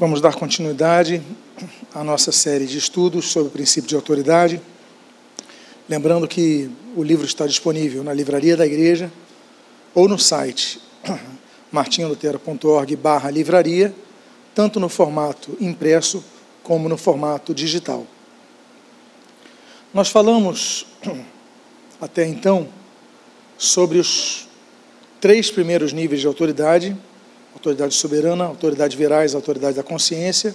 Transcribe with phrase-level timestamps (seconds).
[0.00, 1.20] Vamos dar continuidade
[1.92, 4.62] à nossa série de estudos sobre o princípio de autoridade.
[5.88, 9.10] Lembrando que o livro está disponível na livraria da igreja
[9.92, 10.80] ou no site
[11.72, 13.92] martinholutero.org barra livraria,
[14.54, 16.22] tanto no formato impresso
[16.62, 18.06] como no formato digital.
[19.92, 20.86] Nós falamos
[22.00, 22.68] até então
[23.56, 24.46] sobre os
[25.20, 26.96] três primeiros níveis de autoridade,
[27.58, 30.54] autoridade soberana, autoridade verais, autoridade da consciência.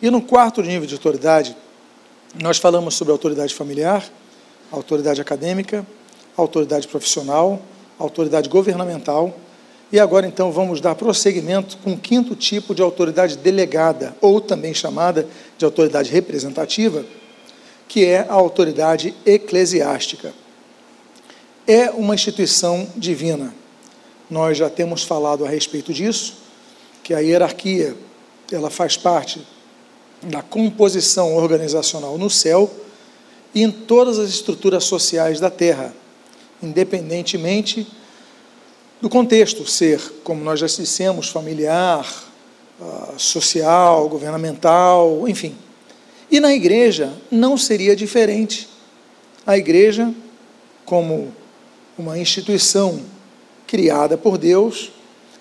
[0.00, 1.54] E no quarto nível de autoridade,
[2.42, 4.02] nós falamos sobre autoridade familiar,
[4.72, 5.86] autoridade acadêmica,
[6.34, 7.60] autoridade profissional,
[7.98, 9.36] autoridade governamental.
[9.92, 14.72] E agora então vamos dar prosseguimento com o quinto tipo de autoridade delegada, ou também
[14.72, 15.28] chamada
[15.58, 17.04] de autoridade representativa,
[17.86, 20.32] que é a autoridade eclesiástica.
[21.66, 23.54] É uma instituição divina
[24.30, 26.34] nós já temos falado a respeito disso,
[27.02, 27.96] que a hierarquia
[28.50, 29.40] ela faz parte
[30.22, 32.70] da composição organizacional no céu
[33.54, 35.94] e em todas as estruturas sociais da Terra,
[36.62, 37.86] independentemente
[39.00, 42.10] do contexto ser, como nós já dissemos, familiar,
[42.80, 45.54] ah, social, governamental, enfim.
[46.30, 48.68] E na igreja não seria diferente.
[49.46, 50.12] A igreja,
[50.86, 51.32] como
[51.98, 53.00] uma instituição
[53.74, 54.92] criada por Deus,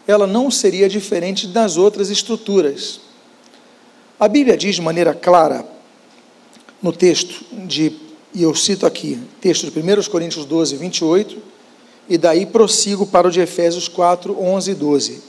[0.08, 3.00] ela não seria diferente das outras estruturas.
[4.20, 5.64] A Bíblia diz de maneira clara,
[6.81, 7.95] no texto de,
[8.34, 11.38] e eu cito aqui, texto de 1 Coríntios 12, 28,
[12.09, 15.23] e daí prossigo para o de Efésios 4, 11 e 12.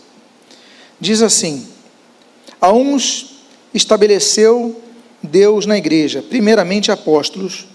[0.99, 1.69] Diz assim:
[2.59, 3.37] A uns
[3.75, 4.81] estabeleceu
[5.23, 7.67] Deus na igreja, primeiramente apóstolos,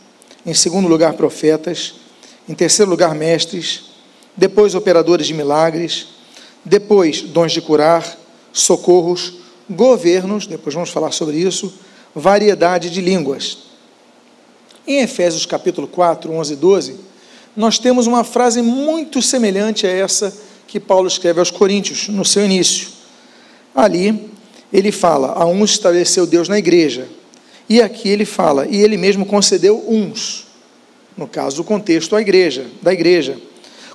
[0.43, 1.93] em segundo lugar profetas,
[2.47, 3.88] em terceiro lugar mestres,
[4.35, 6.07] depois operadores de milagres,
[6.63, 8.17] depois dons de curar,
[8.51, 9.33] socorros,
[9.69, 11.73] governos, depois vamos falar sobre isso,
[12.13, 13.59] variedade de línguas.
[14.87, 16.95] Em Efésios capítulo 4, 11 e 12,
[17.55, 20.33] nós temos uma frase muito semelhante a essa
[20.67, 22.89] que Paulo escreve aos Coríntios, no seu início.
[23.75, 24.31] Ali,
[24.71, 27.07] ele fala: A uns estabeleceu Deus na igreja.
[27.67, 30.47] E aqui ele fala: E ele mesmo concedeu uns.
[31.17, 33.37] No caso, o contexto, a igreja, da igreja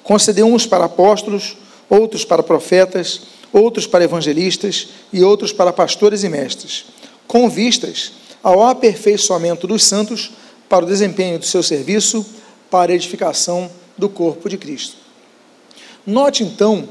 [0.04, 1.56] concedeu uns para apóstolos,
[1.90, 3.22] outros para profetas,
[3.52, 6.84] outros para evangelistas e outros para pastores e mestres,
[7.26, 10.32] com vistas ao aperfeiçoamento dos santos
[10.68, 12.24] para o desempenho do seu serviço,
[12.70, 14.96] para a edificação do corpo de Cristo.
[16.06, 16.88] Note então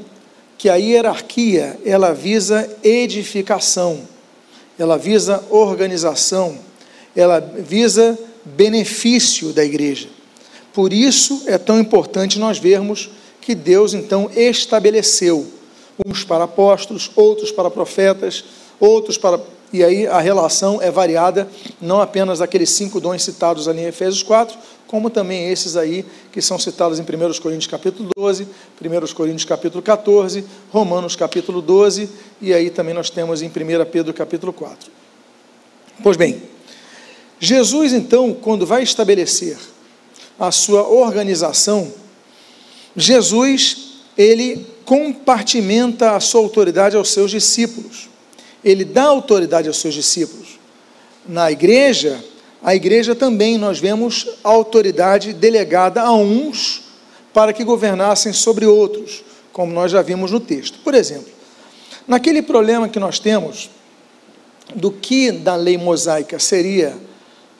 [0.58, 4.00] que a hierarquia ela visa edificação,
[4.78, 6.58] ela visa organização,
[7.14, 10.08] ela visa benefício da igreja.
[10.74, 13.08] Por isso é tão importante nós vermos
[13.40, 15.46] que Deus então estabeleceu
[16.04, 18.44] uns para apóstolos, outros para profetas,
[18.80, 19.40] outros para.
[19.72, 21.48] E aí a relação é variada,
[21.80, 26.40] não apenas aqueles cinco dons citados ali em Efésios 4, como também esses aí que
[26.40, 28.46] são citados em 1 Coríntios capítulo 12,
[28.80, 32.08] 1 Coríntios capítulo 14, Romanos capítulo 12,
[32.40, 33.50] e aí também nós temos em 1
[33.90, 34.90] Pedro capítulo 4.
[36.02, 36.42] Pois bem,
[37.40, 39.58] Jesus então, quando vai estabelecer
[40.38, 41.92] a sua organização,
[42.96, 48.08] Jesus, ele compartimenta a sua autoridade aos seus discípulos.
[48.62, 50.58] Ele dá autoridade aos seus discípulos.
[51.26, 52.22] Na igreja,
[52.62, 56.82] a igreja também nós vemos a autoridade delegada a uns
[57.32, 60.78] para que governassem sobre outros, como nós já vimos no texto.
[60.84, 61.32] Por exemplo,
[62.06, 63.68] naquele problema que nós temos
[64.74, 66.96] do que da lei mosaica seria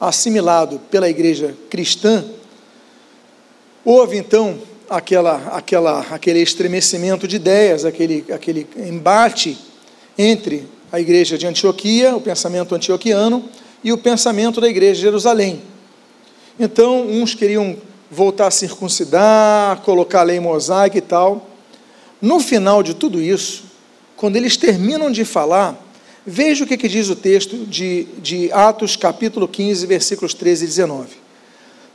[0.01, 2.25] assimilado pela igreja cristã,
[3.85, 4.59] Houve então
[4.89, 9.59] aquela, aquela, aquele estremecimento de ideias, aquele, aquele embate
[10.17, 13.45] entre a igreja de Antioquia, o pensamento antioquiano,
[13.83, 15.61] e o pensamento da igreja de Jerusalém.
[16.59, 17.77] Então, uns queriam
[18.11, 21.51] voltar a circuncidar, colocar a lei mosaica e tal.
[22.23, 23.65] No final de tudo isso,
[24.17, 25.79] quando eles terminam de falar,
[26.25, 30.69] veja o que, que diz o texto de, de Atos, capítulo 15, versículos 13 e
[30.69, 31.09] 19.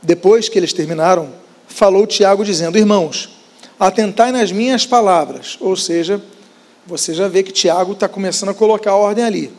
[0.02, 1.39] Depois que eles terminaram
[1.70, 3.30] falou Tiago dizendo: Irmãos,
[3.78, 5.56] atentai nas minhas palavras.
[5.60, 6.22] Ou seja,
[6.86, 9.52] você já vê que Tiago está começando a colocar a ordem ali.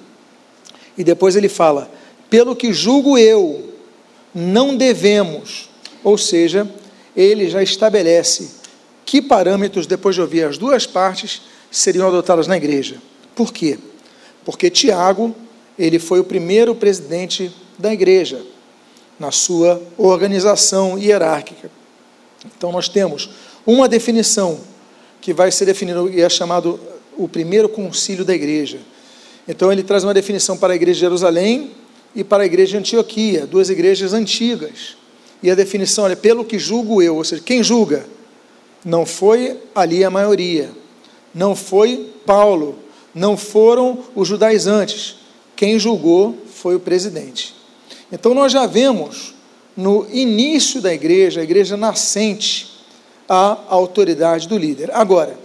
[0.98, 1.90] E depois ele fala:
[2.30, 3.74] Pelo que julgo eu,
[4.34, 5.70] não devemos.
[6.04, 6.70] Ou seja,
[7.16, 8.52] ele já estabelece
[9.06, 12.98] que parâmetros, depois de ouvir as duas partes, seriam adotados na igreja.
[13.36, 13.78] Por quê?
[14.46, 15.36] Porque Tiago,
[15.78, 18.42] ele foi o primeiro presidente da igreja,
[19.20, 21.70] na sua organização hierárquica.
[22.46, 23.30] Então nós temos
[23.66, 24.60] uma definição
[25.20, 26.80] que vai ser definida e é chamado
[27.18, 28.80] o primeiro concílio da igreja.
[29.48, 31.72] Então ele traz uma definição para a igreja de Jerusalém
[32.16, 34.98] e para a igreja de Antioquia, duas igrejas antigas.
[35.44, 38.06] E a definição é pelo que julgo eu, ou seja, quem julga?
[38.84, 40.72] Não foi ali a maioria,
[41.34, 42.80] não foi Paulo,
[43.14, 45.18] não foram os judaizantes.
[45.56, 47.56] Quem julgou foi o presidente.
[48.12, 49.34] Então nós já vemos
[49.82, 52.70] no início da igreja, a igreja nascente,
[53.28, 54.92] a autoridade do líder.
[54.94, 55.36] Agora,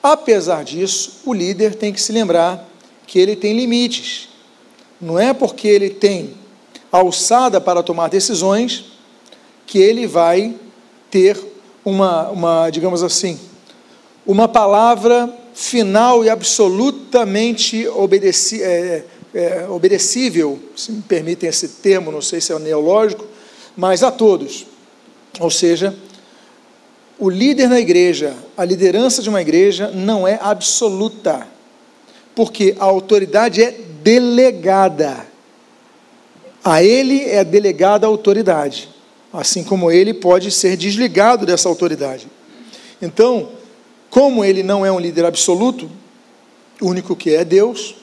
[0.00, 2.68] apesar disso, o líder tem que se lembrar
[3.08, 4.28] que ele tem limites.
[5.00, 6.34] Não é porque ele tem
[6.92, 8.84] alçada para tomar decisões
[9.66, 10.54] que ele vai
[11.10, 11.36] ter
[11.84, 13.38] uma, uma digamos assim,
[14.24, 19.04] uma palavra final e absolutamente obedeci, é,
[19.34, 23.29] é, obedecível, se me permitem esse termo, não sei se é neológico,
[23.80, 24.66] mas a todos.
[25.40, 25.96] Ou seja,
[27.18, 31.48] o líder na igreja, a liderança de uma igreja não é absoluta,
[32.34, 35.26] porque a autoridade é delegada.
[36.62, 38.90] A ele é delegada a autoridade,
[39.32, 42.28] assim como ele pode ser desligado dessa autoridade.
[43.00, 43.48] Então,
[44.10, 45.90] como ele não é um líder absoluto,
[46.82, 47.94] o único que é, Deus,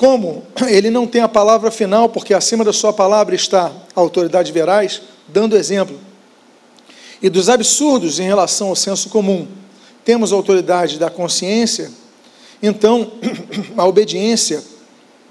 [0.00, 4.50] como ele não tem a palavra final, porque acima da sua palavra está a autoridade
[4.50, 6.00] veraz, dando exemplo,
[7.20, 9.46] e dos absurdos em relação ao senso comum,
[10.02, 11.90] temos a autoridade da consciência,
[12.62, 13.12] então
[13.76, 14.64] a obediência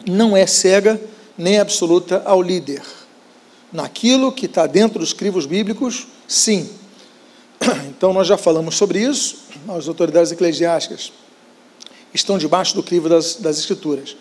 [0.08, 1.02] não é cega
[1.36, 2.84] nem absoluta ao líder.
[3.74, 6.70] Naquilo que está dentro dos crivos bíblicos, sim.
[7.90, 11.12] Então nós já falamos sobre isso, as autoridades eclesiásticas
[12.14, 14.16] estão debaixo do crivo das, das Escrituras.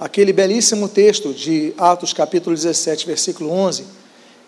[0.00, 3.84] Aquele belíssimo texto de Atos capítulo 17, versículo 11,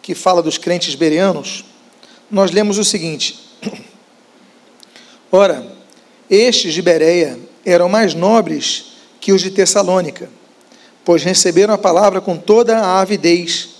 [0.00, 1.64] que fala dos crentes bereanos,
[2.30, 3.38] nós lemos o seguinte:
[5.30, 5.76] Ora,
[6.30, 10.28] estes de Bereia eram mais nobres que os de Tessalônica
[11.04, 13.70] pois receberam a palavra com toda a avidez,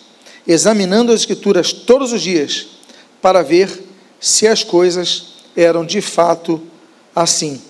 [0.46, 2.66] examinando as Escrituras todos os dias,
[3.20, 3.84] para ver
[4.20, 6.60] se as coisas eram de fato
[7.14, 7.60] assim.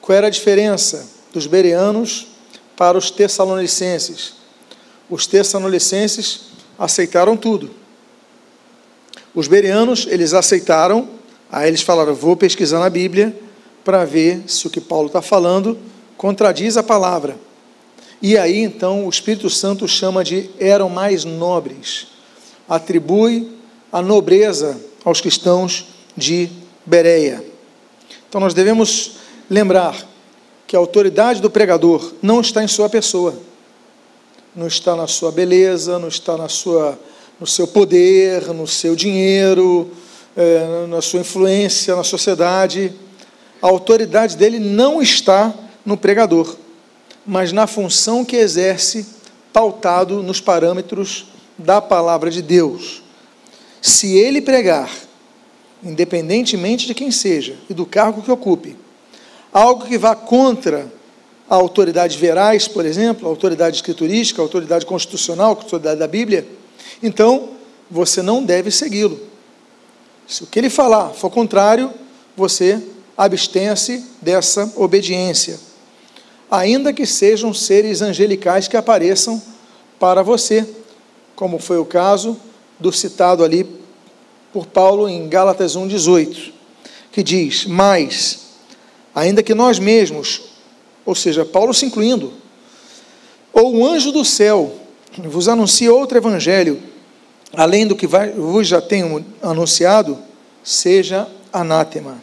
[0.00, 2.28] Qual era a diferença dos bereanos
[2.76, 4.34] para os tessalonicenses?
[5.08, 6.40] Os tessalonicenses
[6.78, 7.70] aceitaram tudo.
[9.34, 11.08] Os bereanos, eles aceitaram,
[11.50, 13.36] aí eles falaram: vou pesquisar na Bíblia
[13.84, 15.78] para ver se o que Paulo está falando
[16.16, 17.36] contradiz a palavra.
[18.22, 22.06] E aí então o Espírito Santo chama de eram mais nobres,
[22.68, 23.50] atribui
[23.92, 25.86] a nobreza aos cristãos
[26.16, 26.48] de
[26.86, 27.44] Bereia.
[28.28, 29.16] Então nós devemos
[29.50, 29.96] lembrar
[30.74, 33.32] que a autoridade do pregador não está em sua pessoa,
[34.56, 36.98] não está na sua beleza, não está na sua,
[37.38, 39.88] no seu poder, no seu dinheiro,
[40.36, 42.92] é, na sua influência na sociedade.
[43.62, 45.54] A autoridade dele não está
[45.86, 46.56] no pregador
[47.24, 49.06] mas na função que exerce,
[49.52, 53.00] pautado nos parâmetros da palavra de Deus.
[53.80, 54.90] Se ele pregar,
[55.84, 58.82] independentemente de quem seja e do cargo que ocupe,
[59.54, 60.92] algo que vá contra
[61.48, 66.46] a autoridade verais, por exemplo, a autoridade escriturística, a autoridade constitucional, a autoridade da Bíblia,
[67.02, 67.50] então
[67.90, 69.18] você não deve segui-lo.
[70.26, 71.90] Se o que ele falar for contrário,
[72.36, 72.82] você
[73.16, 75.58] abstenha-se dessa obediência
[76.50, 79.42] ainda que sejam seres angelicais que apareçam
[79.98, 80.66] para você,
[81.34, 82.36] como foi o caso
[82.78, 83.66] do citado ali
[84.52, 86.52] por Paulo em Gálatas 1,18,
[87.10, 88.43] que diz: Mas,
[89.14, 90.42] ainda que nós mesmos,
[91.04, 92.32] ou seja, Paulo se incluindo,
[93.52, 94.74] ou um anjo do céu
[95.18, 96.82] vos anuncie outro evangelho,
[97.52, 100.18] além do que vos já tenho anunciado,
[100.62, 102.20] seja anátema.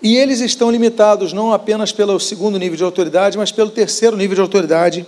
[0.00, 4.34] E eles estão limitados não apenas pelo segundo nível de autoridade, mas pelo terceiro nível
[4.34, 5.06] de autoridade,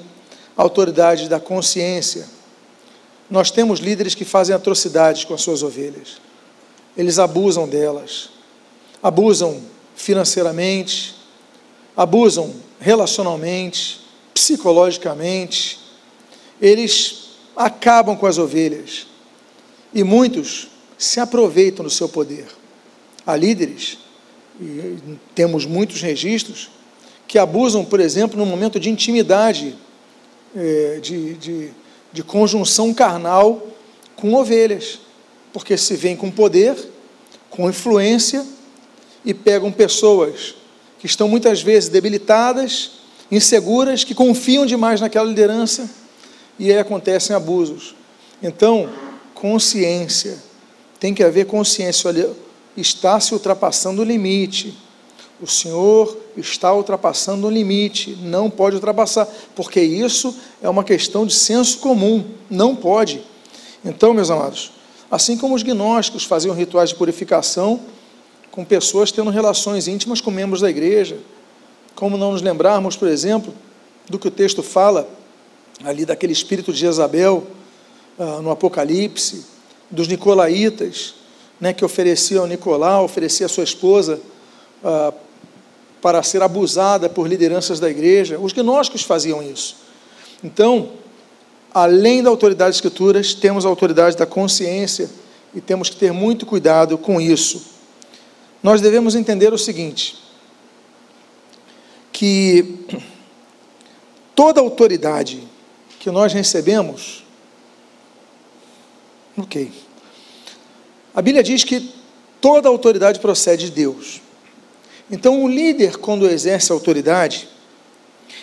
[0.57, 2.27] autoridade da consciência.
[3.31, 6.17] Nós temos líderes que fazem atrocidades com as suas ovelhas.
[6.97, 8.31] Eles abusam delas,
[9.03, 9.61] abusam
[9.97, 11.17] financeiramente,
[11.97, 14.01] abusam relacionalmente,
[14.33, 15.81] psicologicamente.
[16.61, 19.07] Eles acabam com as ovelhas.
[19.93, 22.47] E muitos se aproveitam do seu poder.
[23.27, 23.99] Há líderes
[24.61, 26.71] e temos muitos registros,
[27.27, 29.77] que abusam, por exemplo, no momento de intimidade,
[30.55, 31.71] é, de, de,
[32.13, 33.67] de conjunção carnal
[34.15, 35.01] com ovelhas,
[35.53, 36.77] porque se vem com poder,
[37.51, 38.47] com influência
[39.27, 40.55] e pegam pessoas
[41.01, 42.93] que estão muitas vezes debilitadas,
[43.31, 45.91] inseguras, que confiam demais naquela liderança
[46.59, 47.97] e aí acontecem abusos.
[48.41, 48.89] Então,
[49.35, 50.39] consciência,
[51.01, 52.09] tem que haver consciência.
[52.09, 52.31] Olha,
[52.77, 54.79] está se ultrapassando o limite.
[55.41, 61.35] O Senhor está ultrapassando um limite, não pode ultrapassar, porque isso é uma questão de
[61.35, 63.23] senso comum, não pode.
[63.85, 64.73] Então, meus amados,
[65.11, 67.81] assim como os gnósticos faziam rituais de purificação
[68.57, 71.19] com pessoas tendo relações íntimas com membros da igreja,
[71.95, 73.53] como não nos lembrarmos, por exemplo,
[74.09, 75.07] do que o texto fala
[75.85, 77.47] ali daquele espírito de Jezabel
[78.19, 79.45] uh, no Apocalipse,
[79.91, 81.17] dos nicolaítas,
[81.61, 84.21] né, que ofereciam Nicolau, oferecia a sua esposa
[84.83, 85.13] uh,
[86.01, 88.39] para ser abusada por lideranças da igreja.
[88.39, 89.77] Os gnósticos faziam isso.
[90.43, 90.93] Então,
[91.75, 95.11] além da autoridade das escrituras, temos a autoridade da consciência
[95.55, 97.76] e temos que ter muito cuidado com isso.
[98.67, 100.17] Nós devemos entender o seguinte:
[102.11, 102.81] que
[104.35, 105.41] toda autoridade
[106.01, 107.25] que nós recebemos,
[109.39, 109.71] ok.
[111.15, 111.95] A Bíblia diz que
[112.41, 114.21] toda autoridade procede de Deus.
[115.09, 117.49] Então, o líder, quando exerce autoridade,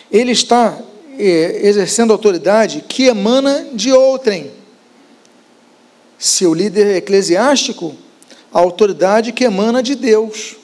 [0.10, 0.82] ele está
[1.20, 4.54] é, exercendo autoridade que emana de outrem.
[6.18, 7.98] Se o líder eclesiástico,
[8.54, 10.56] a autoridade que emana de Deus.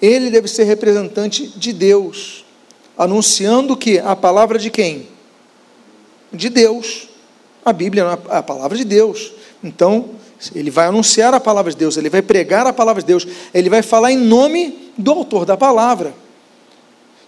[0.00, 2.44] Ele deve ser representante de Deus,
[2.96, 5.08] anunciando que a palavra de quem?
[6.32, 7.08] De Deus.
[7.64, 9.32] A Bíblia é a palavra de Deus.
[9.62, 10.10] Então,
[10.54, 13.68] ele vai anunciar a palavra de Deus, ele vai pregar a palavra de Deus, ele
[13.68, 16.14] vai falar em nome do autor da palavra.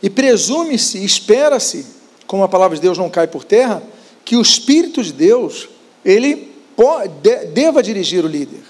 [0.01, 1.85] E presume-se, espera-se,
[2.27, 3.83] como a palavra de Deus não cai por terra,
[4.25, 5.69] que o Espírito de Deus,
[6.05, 7.13] ele pode,
[7.53, 8.70] deva dirigir o líder.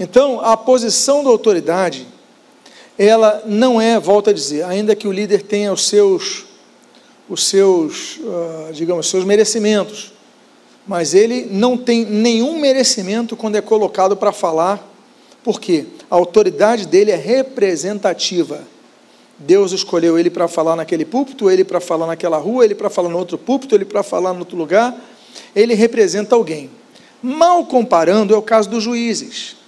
[0.00, 2.06] Então, a posição da autoridade,
[2.98, 6.46] ela não é, volta a dizer, ainda que o líder tenha os seus,
[7.28, 10.14] os seus, uh, digamos, seus merecimentos,
[10.86, 14.82] mas ele não tem nenhum merecimento quando é colocado para falar,
[15.44, 18.62] porque a autoridade dele é representativa.
[19.38, 23.10] Deus escolheu ele para falar naquele púlpito, ele para falar naquela rua, ele para falar
[23.10, 24.98] no outro púlpito, ele para falar no outro lugar.
[25.54, 26.70] Ele representa alguém.
[27.22, 29.59] Mal comparando, é o caso dos juízes.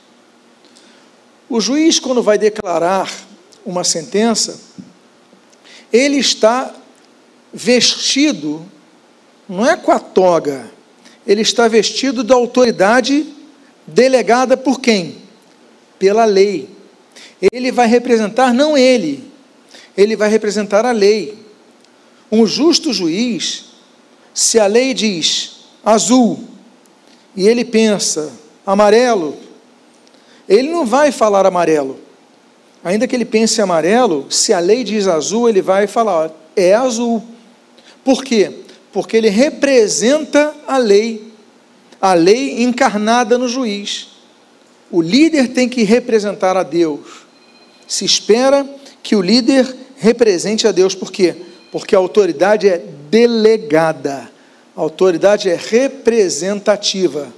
[1.53, 3.13] O juiz, quando vai declarar
[3.63, 4.59] uma sentença,
[5.93, 6.75] ele está
[7.53, 8.65] vestido,
[9.47, 10.71] não é com a toga,
[11.27, 13.27] ele está vestido da autoridade
[13.87, 15.19] delegada por quem?
[15.99, 16.71] Pela lei.
[17.53, 19.23] Ele vai representar não ele,
[19.95, 21.37] ele vai representar a lei.
[22.31, 23.67] Um justo juiz,
[24.33, 26.49] se a lei diz azul
[27.37, 28.33] e ele pensa
[28.65, 29.52] amarelo,
[30.53, 31.99] ele não vai falar amarelo.
[32.85, 37.23] Ainda que ele pense amarelo, se a lei diz azul, ele vai falar é azul.
[38.05, 38.63] Por quê?
[38.93, 41.33] porque ele representa a lei,
[42.01, 44.09] a lei encarnada no juiz.
[44.91, 47.25] O líder tem que representar a Deus.
[47.89, 48.69] Se espera
[49.03, 51.35] que o líder represente a Deus, por quê?
[51.71, 54.31] Porque a autoridade é delegada,
[54.77, 57.33] a autoridade é representativa.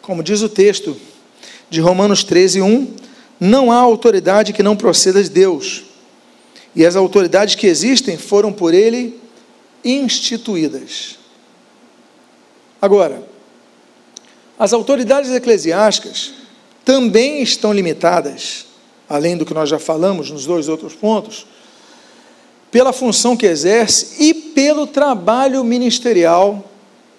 [0.00, 0.96] Como diz o texto
[1.70, 2.94] de Romanos 13, 1,
[3.40, 5.84] não há autoridade que não proceda de Deus.
[6.74, 9.20] E as autoridades que existem foram por ele
[9.84, 11.18] instituídas.
[12.80, 13.22] Agora,
[14.58, 16.32] as autoridades eclesiásticas
[16.84, 18.66] também estão limitadas,
[19.08, 21.46] além do que nós já falamos nos dois outros pontos,
[22.70, 26.70] pela função que exerce e pelo trabalho ministerial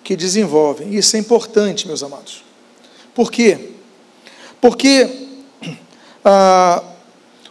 [0.04, 0.94] que desenvolvem.
[0.94, 2.44] Isso é importante, meus amados.
[3.14, 3.75] Por quê?
[4.62, 5.28] Porque
[6.24, 6.84] ah,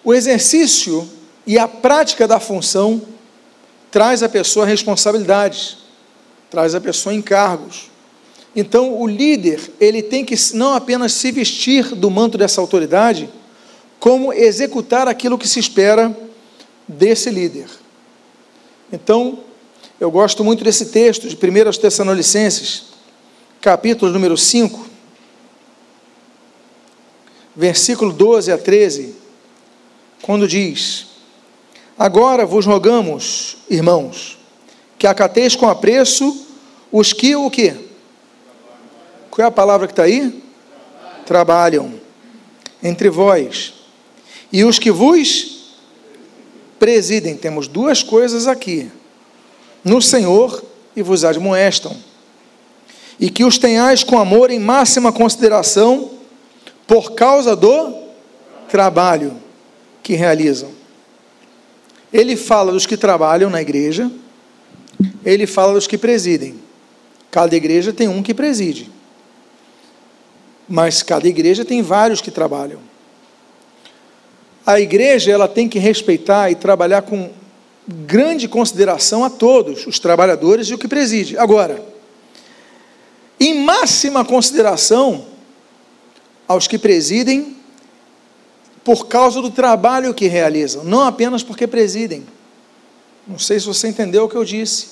[0.02, 1.08] o exercício
[1.46, 3.02] e a prática da função
[3.90, 5.78] traz a pessoa responsabilidades,
[6.50, 7.90] traz a pessoa encargos.
[8.56, 13.28] Então, o líder, ele tem que não apenas se vestir do manto dessa autoridade,
[13.98, 16.16] como executar aquilo que se espera
[16.86, 17.66] desse líder.
[18.92, 19.40] Então,
[19.98, 22.84] eu gosto muito desse texto de 1 Tessalonicenses,
[23.60, 24.93] capítulo número 5,
[27.54, 29.14] versículo 12 a 13,
[30.22, 31.06] quando diz:
[31.98, 34.38] Agora vos rogamos, irmãos,
[34.98, 36.46] que acateis com apreço
[36.90, 37.74] os que o quê?
[39.30, 40.42] Qual é a palavra que está aí?
[41.26, 41.94] Trabalham
[42.82, 43.74] entre vós.
[44.52, 45.54] E os que vos
[46.78, 47.36] presidem.
[47.36, 48.90] Temos duas coisas aqui.
[49.82, 50.62] No Senhor
[50.94, 51.96] e vos admoestam.
[53.18, 56.10] E que os tenhais com amor em máxima consideração
[56.86, 57.94] por causa do
[58.68, 59.36] trabalho
[60.02, 60.70] que realizam.
[62.12, 64.10] Ele fala dos que trabalham na igreja,
[65.24, 66.56] ele fala dos que presidem.
[67.30, 68.90] Cada igreja tem um que preside.
[70.68, 72.78] Mas cada igreja tem vários que trabalham.
[74.66, 77.30] a igreja ela tem que respeitar e trabalhar com
[77.86, 81.36] grande consideração a todos, os trabalhadores e o que preside.
[81.36, 81.84] Agora,
[83.38, 85.26] em máxima consideração
[86.46, 87.56] aos que presidem
[88.84, 92.26] por causa do trabalho que realizam, não apenas porque presidem.
[93.26, 94.88] Não sei se você entendeu o que eu disse.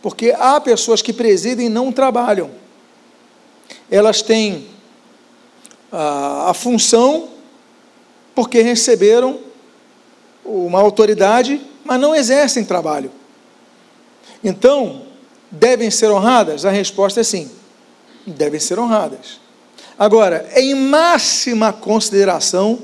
[0.00, 2.50] Porque há pessoas que presidem e não trabalham.
[3.90, 4.68] Elas têm
[5.90, 7.30] a, a função
[8.34, 9.40] porque receberam
[10.44, 13.10] uma autoridade, mas não exercem trabalho.
[14.42, 15.02] Então,
[15.50, 16.64] devem ser honradas?
[16.64, 17.50] A resposta é sim,
[18.26, 19.40] devem ser honradas.
[19.98, 22.78] Agora, em máxima consideração,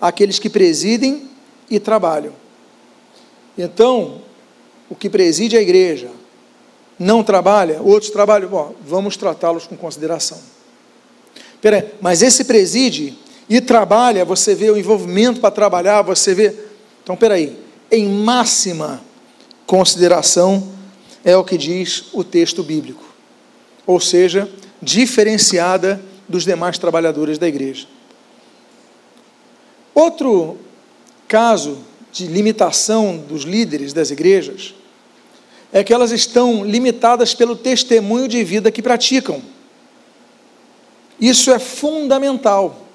[0.00, 1.28] aqueles que presidem
[1.70, 2.32] e trabalham.
[3.56, 4.20] Então,
[4.90, 6.10] o que preside a igreja
[6.98, 10.38] não trabalha, outros trabalham, bom, vamos tratá-los com consideração.
[11.60, 13.16] Peraí, mas esse preside
[13.48, 16.54] e trabalha, você vê o envolvimento para trabalhar, você vê.
[17.02, 17.56] Então, peraí,
[17.90, 19.00] em máxima
[19.66, 20.72] consideração
[21.24, 23.04] é o que diz o texto bíblico,
[23.86, 24.48] ou seja,
[24.82, 27.86] diferenciada dos demais trabalhadores da igreja.
[29.94, 30.58] Outro
[31.26, 31.78] caso
[32.12, 34.74] de limitação dos líderes das igrejas
[35.72, 39.42] é que elas estão limitadas pelo testemunho de vida que praticam.
[41.20, 42.86] Isso é fundamental.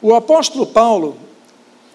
[0.00, 1.18] O apóstolo Paulo,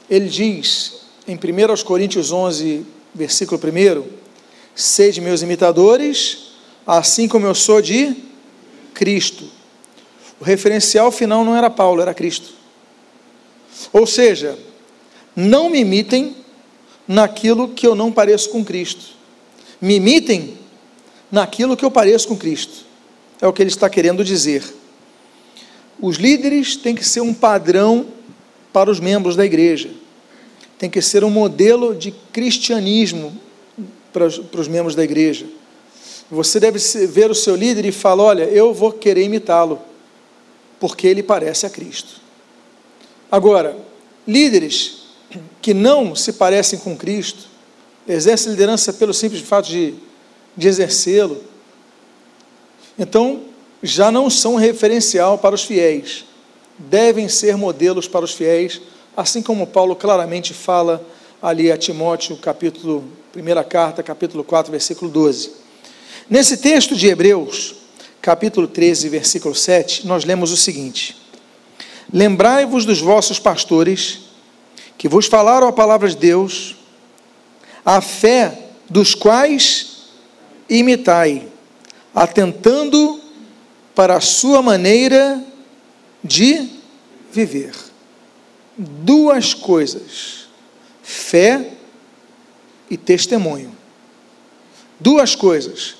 [0.10, 4.04] ele diz em 1 Coríntios 11, versículo 1,
[4.76, 6.54] sede meus imitadores,
[6.86, 8.16] assim como eu sou de
[8.94, 9.46] Cristo.
[10.40, 12.54] O referencial final não era Paulo, era Cristo.
[13.92, 14.58] Ou seja,
[15.36, 16.36] não me imitem
[17.08, 19.16] naquilo que eu não pareço com Cristo.
[19.82, 20.58] Me imitem
[21.32, 22.86] naquilo que eu pareço com Cristo.
[23.42, 24.64] É o que ele está querendo dizer.
[26.00, 28.08] Os líderes têm que ser um padrão
[28.72, 29.90] para os membros da igreja.
[30.78, 33.38] Tem que ser um modelo de cristianismo
[34.12, 35.46] para os, para os membros da igreja.
[36.30, 39.80] Você deve ver o seu líder e falar: olha, eu vou querer imitá-lo,
[40.84, 42.16] porque ele parece a Cristo.
[43.32, 43.78] Agora,
[44.28, 45.04] líderes
[45.62, 47.48] que não se parecem com Cristo,
[48.06, 49.94] exercem liderança pelo simples fato de,
[50.58, 51.42] de exercê-lo,
[53.00, 53.44] então
[53.82, 56.26] já não são referencial para os fiéis,
[56.78, 58.82] devem ser modelos para os fiéis,
[59.16, 61.02] assim como Paulo claramente fala
[61.42, 65.50] ali a Timóteo, capítulo, primeira carta, capítulo 4, versículo 12.
[66.30, 67.83] Nesse texto de Hebreus,
[68.24, 71.14] capítulo 13, versículo 7, nós lemos o seguinte:
[72.12, 74.20] Lembrai-vos dos vossos pastores,
[74.98, 76.78] que vos falaram a palavra de Deus,
[77.84, 80.06] a fé dos quais
[80.70, 81.50] imitai,
[82.16, 83.20] atentando
[83.94, 85.44] para a sua maneira
[86.24, 86.70] de
[87.30, 87.76] viver.
[88.78, 90.48] Duas coisas:
[91.04, 91.72] fé
[92.90, 93.76] e testemunho.
[94.98, 95.96] Duas coisas: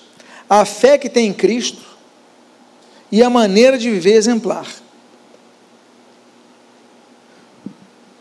[0.50, 1.93] a fé que tem em Cristo
[3.14, 4.66] e a maneira de viver exemplar.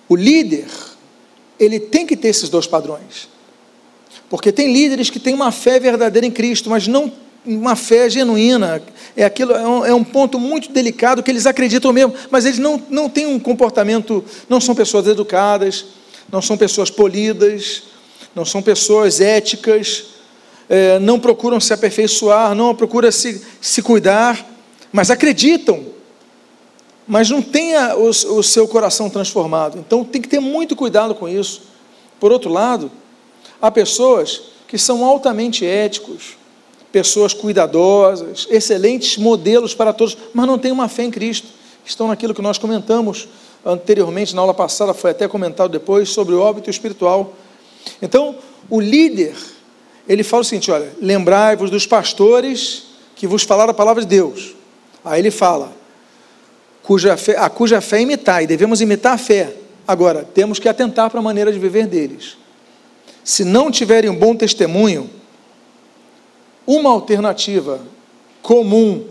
[0.07, 0.67] O líder,
[1.59, 3.27] ele tem que ter esses dois padrões.
[4.29, 7.11] Porque tem líderes que têm uma fé verdadeira em Cristo, mas não
[7.43, 8.83] uma fé genuína.
[9.17, 12.59] É, aquilo, é um, é um ponto muito delicado que eles acreditam mesmo, mas eles
[12.59, 15.87] não, não têm um comportamento, não são pessoas educadas,
[16.31, 17.85] não são pessoas polidas,
[18.35, 20.05] não são pessoas éticas,
[20.69, 24.52] é, não procuram se aperfeiçoar, não procuram se, se cuidar,
[24.93, 25.93] mas acreditam
[27.07, 29.79] mas não tenha o, o seu coração transformado.
[29.79, 31.63] Então tem que ter muito cuidado com isso.
[32.21, 32.91] Por outro lado,
[33.61, 36.37] há pessoas que são altamente éticos,
[36.91, 41.49] pessoas cuidadosas, excelentes modelos para todos, mas não têm uma fé em Cristo.
[41.85, 43.29] Estão naquilo que nós comentamos
[43.65, 47.35] anteriormente, na aula passada, foi até comentado depois, sobre o óbito espiritual.
[48.01, 48.37] Então,
[48.71, 49.35] o líder,
[50.09, 52.85] ele fala o seguinte: olha, lembrai-vos dos pastores
[53.17, 54.62] que vos falaram a palavra de Deus.
[55.05, 55.73] Aí ele fala:
[56.83, 59.55] cuja fé, a cuja fé imitar, e devemos imitar a fé.
[59.87, 62.37] Agora, temos que atentar para a maneira de viver deles.
[63.25, 65.11] Se não tiverem um bom testemunho,
[66.67, 67.81] uma alternativa
[68.43, 69.07] comum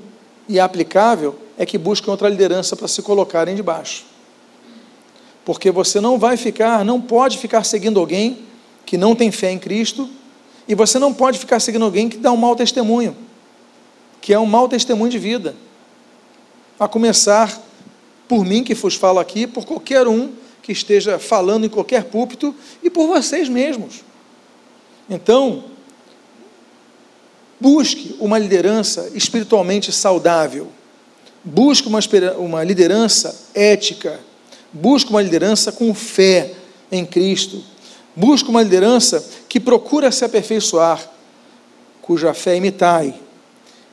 [0.47, 4.06] e aplicável é que busquem outra liderança para se colocarem debaixo.
[5.43, 8.39] Porque você não vai ficar, não pode ficar seguindo alguém
[8.86, 10.10] que não tem fé em Cristo,
[10.67, 13.15] e você não pode ficar seguindo alguém que dá um mau testemunho,
[14.21, 15.56] que é um mau testemunho de vida
[16.82, 17.62] a começar
[18.28, 22.54] por mim que vos falo aqui, por qualquer um que esteja falando em qualquer púlpito
[22.84, 24.04] e por vocês mesmos.
[25.10, 25.63] Então,
[27.60, 30.67] busque uma liderança espiritualmente saudável,
[31.44, 32.00] busque uma,
[32.38, 34.20] uma liderança ética,
[34.74, 36.54] Busca uma liderança com fé
[36.91, 37.62] em Cristo.
[38.15, 41.10] Busca uma liderança que procura se aperfeiçoar,
[42.02, 43.13] cuja fé imitai,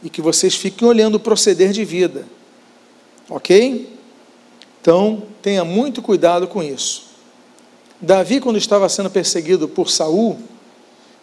[0.03, 2.27] e que vocês fiquem olhando o proceder de vida.
[3.29, 3.89] Ok?
[4.81, 7.09] Então, tenha muito cuidado com isso.
[8.01, 10.39] Davi, quando estava sendo perseguido por Saul,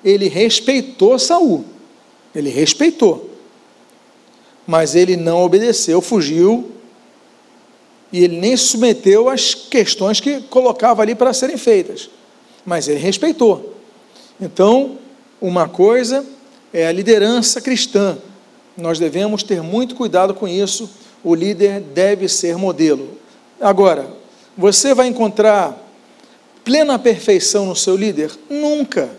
[0.04, 1.66] ele respeitou Saul.
[2.34, 3.30] Ele respeitou.
[4.68, 6.72] Mas ele não obedeceu, fugiu
[8.12, 12.10] e ele nem submeteu às questões que colocava ali para serem feitas.
[12.66, 13.76] Mas ele respeitou.
[14.40, 14.98] Então,
[15.42, 16.26] uma coisa
[16.74, 18.18] é a liderança cristã.
[18.78, 20.90] Nós devemos ter muito cuidado com isso.
[21.26, 23.18] O líder deve ser modelo.
[23.60, 24.08] Agora,
[24.56, 25.76] você vai encontrar
[26.64, 28.32] plena perfeição no seu líder?
[28.48, 29.10] Nunca.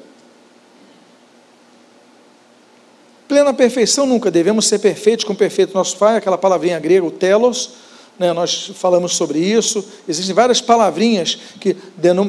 [3.27, 4.31] Plena perfeição nunca.
[4.31, 7.71] Devemos ser perfeitos com perfeito nosso Pai, aquela palavrinha grega, o telos,
[8.17, 9.85] né, nós falamos sobre isso.
[10.09, 11.77] Existem várias palavrinhas que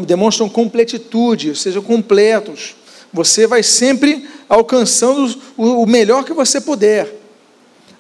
[0.08, 2.76] demonstram completitude, sejam completos.
[3.14, 7.14] Você vai sempre alcançando o melhor que você puder.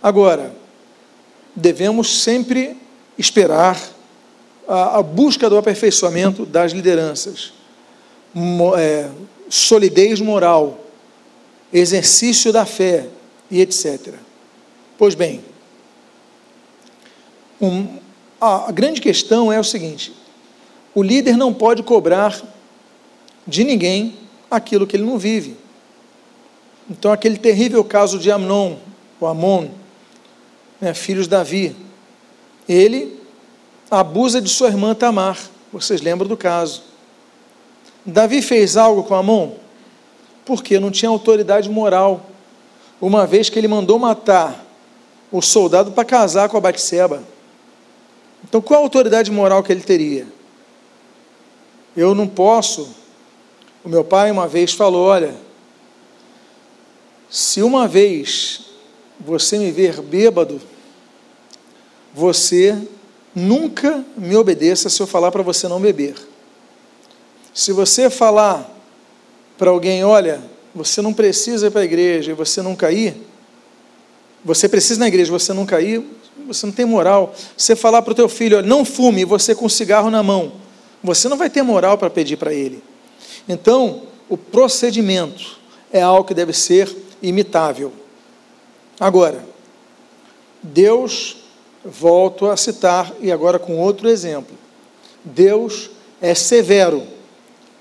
[0.02, 0.56] Agora,
[1.58, 2.78] devemos sempre
[3.17, 3.82] esperar
[4.67, 7.52] a, a busca do aperfeiçoamento das lideranças,
[8.34, 9.10] Mo, é,
[9.50, 10.86] solidez moral,
[11.74, 13.08] exercício da fé
[13.50, 14.13] e etc.
[14.98, 15.43] Pois bem,
[17.60, 17.98] um,
[18.39, 20.13] a, a grande questão é o seguinte:
[20.93, 22.39] o líder não pode cobrar
[23.48, 24.15] de ninguém
[24.52, 25.58] aquilo que ele não vive.
[26.88, 28.76] Então, aquele terrível caso de Amnon,
[29.20, 29.70] o Amon,
[30.80, 31.76] né, filhos de Davi,
[32.68, 33.20] ele
[33.90, 35.38] abusa de sua irmã Tamar.
[35.72, 36.84] Vocês lembram do caso?
[38.06, 39.52] Davi fez algo com Amon?
[40.46, 42.26] Porque não tinha autoridade moral.
[43.02, 44.66] Uma vez que ele mandou matar
[45.32, 47.22] o soldado para casar com a Batseba.
[48.44, 50.28] Então, qual a autoridade moral que ele teria?
[51.96, 52.90] Eu não posso.
[53.84, 55.36] O meu pai uma vez falou: olha,
[57.30, 58.67] se uma vez
[59.20, 60.62] você me ver bêbado,
[62.14, 62.78] você
[63.34, 66.16] nunca me obedeça se eu falar para você não beber.
[67.54, 68.70] Se você falar
[69.58, 70.42] para alguém, olha,
[70.74, 73.16] você não precisa ir para a igreja e você não cair,
[74.44, 76.04] você precisa ir na igreja, você não cair,
[76.48, 77.34] você não tem moral.
[77.56, 80.54] Você falar para o teu filho, olha, não fume, você com um cigarro na mão,
[81.04, 82.82] você não vai ter moral para pedir para ele.
[83.48, 85.60] Então, o procedimento
[85.92, 87.92] é algo que deve ser imitável.
[89.00, 89.46] Agora,
[90.62, 91.38] Deus,
[91.86, 94.56] volto a citar, e agora com outro exemplo,
[95.24, 95.90] Deus
[96.22, 97.06] é severo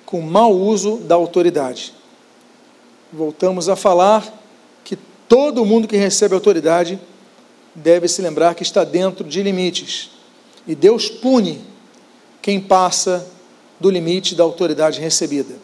[0.05, 1.95] com mau uso da autoridade.
[3.13, 4.33] Voltamos a falar
[4.85, 4.97] que
[5.29, 7.01] todo mundo que recebe autoridade
[7.75, 10.11] deve se lembrar que está dentro de limites.
[10.67, 11.61] E Deus pune
[12.43, 13.27] quem passa
[13.79, 15.55] do limite da autoridade recebida.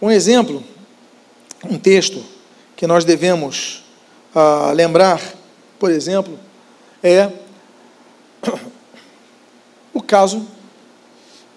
[0.00, 0.62] Um exemplo,
[1.64, 2.22] um texto
[2.76, 3.82] que nós devemos
[4.34, 5.20] ah, lembrar,
[5.78, 6.38] por exemplo,
[7.02, 7.30] é
[9.92, 10.46] o caso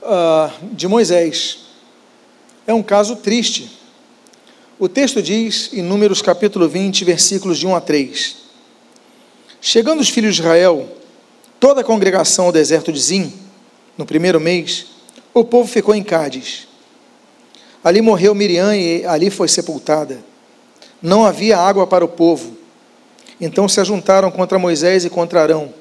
[0.03, 1.59] ah, de Moisés.
[2.65, 3.79] É um caso triste.
[4.79, 8.35] O texto diz, em Números capítulo 20, versículos de 1 a 3.
[9.59, 10.89] Chegando os filhos de Israel,
[11.59, 13.33] toda a congregação ao deserto de Zim,
[13.95, 14.87] no primeiro mês,
[15.33, 16.67] o povo ficou em Cádiz.
[17.83, 20.23] Ali morreu Miriam e ali foi sepultada.
[21.01, 22.57] Não havia água para o povo.
[23.41, 25.73] Então se ajuntaram contra Moisés e contra Arão.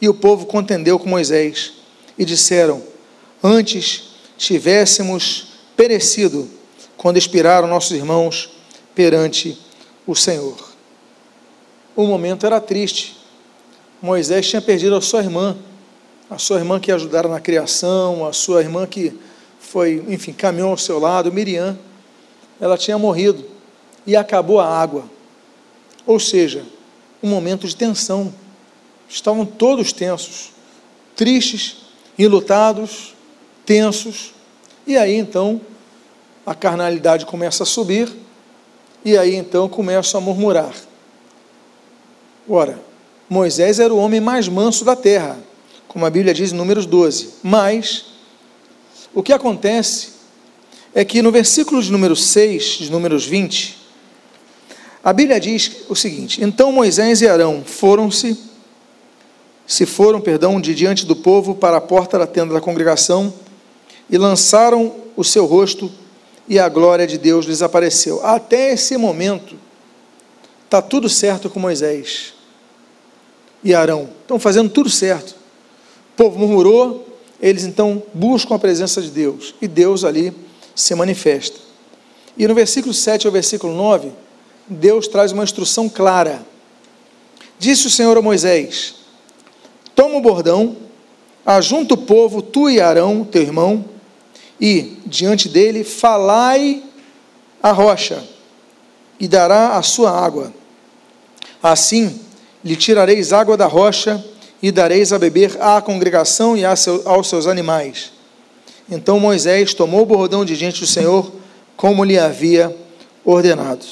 [0.00, 1.72] E o povo contendeu com Moisés.
[2.16, 2.82] E disseram:
[3.42, 6.48] Antes tivéssemos perecido
[6.96, 8.50] quando expiraram nossos irmãos
[8.94, 9.58] perante
[10.06, 10.70] o Senhor
[12.02, 13.16] o momento era triste.
[14.00, 15.56] Moisés tinha perdido a sua irmã,
[16.28, 19.12] a sua irmã que ajudara na criação, a sua irmã que
[19.58, 21.78] foi, enfim, caminhou ao seu lado, Miriam,
[22.60, 23.44] ela tinha morrido
[24.06, 25.04] e acabou a água.
[26.06, 26.64] Ou seja,
[27.22, 28.32] um momento de tensão.
[29.08, 30.50] Estavam todos tensos,
[31.16, 31.78] tristes,
[32.18, 33.14] enlutados,
[33.64, 34.32] tensos.
[34.86, 35.60] E aí então
[36.44, 38.10] a carnalidade começa a subir,
[39.04, 40.74] e aí então começam a murmurar.
[42.48, 42.80] Ora,
[43.28, 45.38] Moisés era o homem mais manso da terra,
[45.86, 47.34] como a Bíblia diz em Números 12.
[47.42, 48.06] Mas,
[49.14, 50.14] o que acontece
[50.94, 53.78] é que no versículo de número 6, de Números 20,
[55.02, 58.38] a Bíblia diz o seguinte: Então Moisés e Arão foram-se,
[59.66, 63.32] se foram, perdão, de diante do povo para a porta da tenda da congregação
[64.08, 65.90] e lançaram o seu rosto
[66.48, 68.24] e a glória de Deus lhes apareceu.
[68.24, 69.54] Até esse momento,
[70.64, 72.34] está tudo certo com Moisés
[73.62, 74.08] e Arão.
[74.22, 75.30] Estão fazendo tudo certo.
[76.12, 77.06] O povo murmurou,
[77.40, 80.34] eles então buscam a presença de Deus e Deus ali
[80.74, 81.58] se manifesta.
[82.36, 84.10] E no versículo 7 ao versículo 9,
[84.70, 86.46] Deus traz uma instrução clara.
[87.58, 88.94] Disse o Senhor a Moisés:
[89.96, 90.76] Toma o bordão,
[91.44, 93.84] ajunta o povo, tu e Arão, teu irmão,
[94.60, 96.84] e diante dele falai
[97.60, 98.22] a rocha,
[99.18, 100.54] e dará a sua água.
[101.60, 102.20] Assim
[102.64, 104.24] lhe tirareis água da rocha,
[104.62, 108.12] e dareis a beber à congregação e aos seus animais.
[108.88, 111.32] Então Moisés tomou o bordão de diante do Senhor,
[111.76, 112.76] como lhe havia
[113.24, 113.84] ordenado.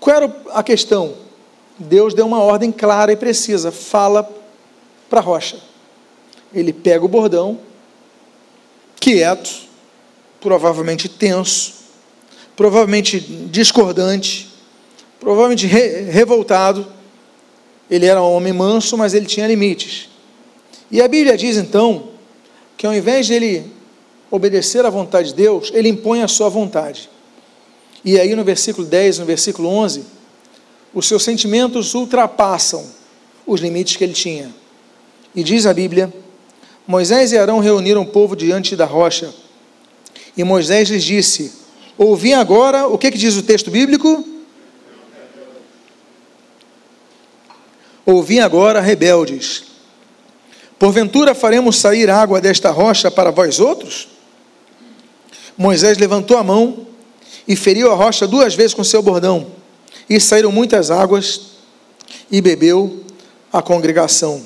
[0.00, 1.14] Qual era a questão?
[1.78, 4.28] Deus deu uma ordem clara e precisa: fala
[5.08, 5.58] para a rocha.
[6.52, 7.60] Ele pega o bordão,
[8.98, 9.50] quieto,
[10.40, 11.74] provavelmente tenso,
[12.56, 14.48] provavelmente discordante,
[15.20, 16.86] provavelmente re revoltado.
[17.90, 20.08] Ele era um homem manso, mas ele tinha limites.
[20.90, 22.10] E a Bíblia diz então
[22.76, 23.72] que ao invés de ele
[24.30, 27.10] obedecer à vontade de Deus, ele impõe a sua vontade.
[28.04, 30.04] E aí no versículo 10, no versículo 11,
[30.94, 32.84] os seus sentimentos ultrapassam
[33.46, 34.54] os limites que ele tinha.
[35.34, 36.12] E diz a Bíblia:
[36.86, 39.32] Moisés e Arão reuniram o povo diante da rocha.
[40.36, 41.52] E Moisés lhes disse:
[41.96, 44.26] Ouvi agora, o que, que diz o texto bíblico?
[48.06, 49.64] Ouvi agora, rebeldes.
[50.78, 54.08] Porventura faremos sair água desta rocha para vós outros?
[55.56, 56.86] Moisés levantou a mão
[57.50, 59.48] e feriu a rocha duas vezes com seu bordão,
[60.08, 61.56] e saíram muitas águas,
[62.30, 63.00] e bebeu
[63.52, 64.40] a congregação.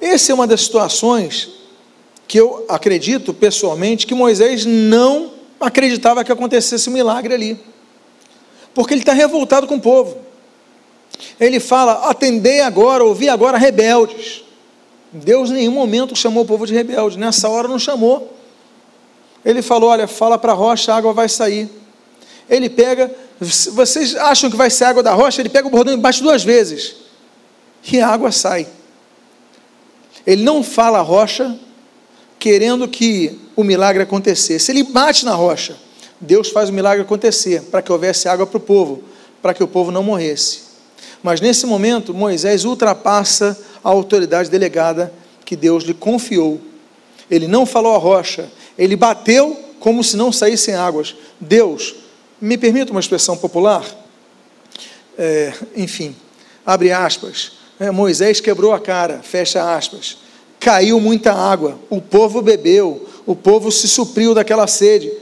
[0.00, 1.50] Essa é uma das situações
[2.26, 7.60] que eu acredito pessoalmente que Moisés não acreditava que acontecesse um milagre ali,
[8.74, 10.16] porque ele está revoltado com o povo.
[11.38, 14.42] Ele fala: atendei agora, ouvi agora rebeldes.
[15.12, 18.34] Deus em nenhum momento chamou o povo de rebelde, nessa hora não chamou.
[19.46, 21.70] Ele falou: olha, fala para a rocha, a água vai sair.
[22.50, 25.40] Ele pega, vocês acham que vai ser água da rocha?
[25.40, 26.96] Ele pega o bordão e bate duas vezes,
[27.90, 28.66] e a água sai.
[30.26, 31.56] Ele não fala a rocha
[32.40, 34.72] querendo que o milagre acontecesse.
[34.72, 35.76] Ele bate na rocha.
[36.20, 39.04] Deus faz o milagre acontecer para que houvesse água para o povo,
[39.40, 40.62] para que o povo não morresse.
[41.22, 45.12] Mas nesse momento, Moisés ultrapassa a autoridade delegada
[45.44, 46.60] que Deus lhe confiou.
[47.30, 51.14] Ele não falou a rocha, ele bateu como se não saíssem águas.
[51.40, 51.94] Deus,
[52.40, 53.84] me permita uma expressão popular?
[55.18, 56.14] É, enfim,
[56.64, 57.52] abre aspas.
[57.78, 60.18] É, Moisés quebrou a cara, fecha aspas.
[60.58, 65.12] Caiu muita água, o povo bebeu, o povo se supriu daquela sede.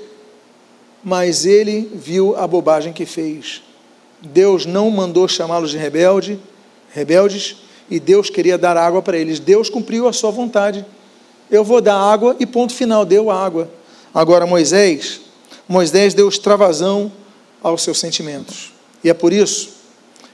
[1.02, 3.62] Mas ele viu a bobagem que fez.
[4.22, 6.40] Deus não mandou chamá-los de rebelde,
[6.92, 7.56] rebeldes,
[7.90, 9.38] e Deus queria dar água para eles.
[9.38, 10.84] Deus cumpriu a sua vontade.
[11.50, 13.70] Eu vou dar água e ponto final, deu água.
[14.12, 15.20] Agora Moisés,
[15.68, 17.12] Moisés deu extravasão
[17.62, 18.72] aos seus sentimentos.
[19.02, 19.70] E é por isso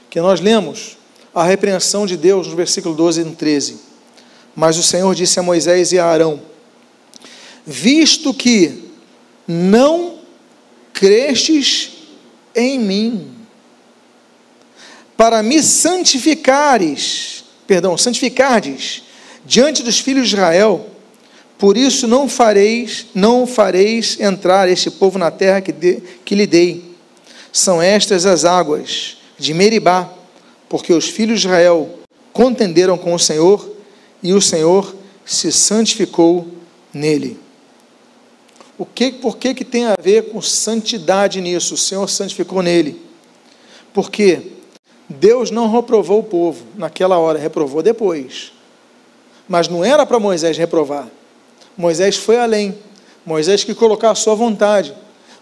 [0.09, 0.97] que nós lemos
[1.33, 3.79] a repreensão de Deus no versículo 12 e no 13.
[4.55, 6.41] Mas o Senhor disse a Moisés e a Arão:
[7.65, 8.91] Visto que
[9.47, 10.19] não
[10.93, 11.91] crestes
[12.53, 13.31] em mim,
[15.15, 19.03] para me santificares, perdão, santificardes
[19.45, 20.87] diante dos filhos de Israel,
[21.61, 26.47] por isso não fareis, não fareis entrar este povo na terra que, de, que lhe
[26.47, 26.95] dei.
[27.53, 30.11] São estas as águas de Meribá,
[30.67, 31.99] porque os filhos de Israel
[32.33, 33.75] contenderam com o Senhor
[34.23, 36.47] e o Senhor se santificou
[36.91, 37.39] nele.
[38.75, 41.75] O que, por que, que tem a ver com santidade nisso?
[41.75, 42.99] O Senhor santificou nele.
[43.93, 44.47] Porque
[45.07, 48.51] Deus não reprovou o povo naquela hora, reprovou depois.
[49.47, 51.07] Mas não era para Moisés reprovar.
[51.77, 52.77] Moisés foi além.
[53.25, 54.93] Moisés que colocar a sua vontade.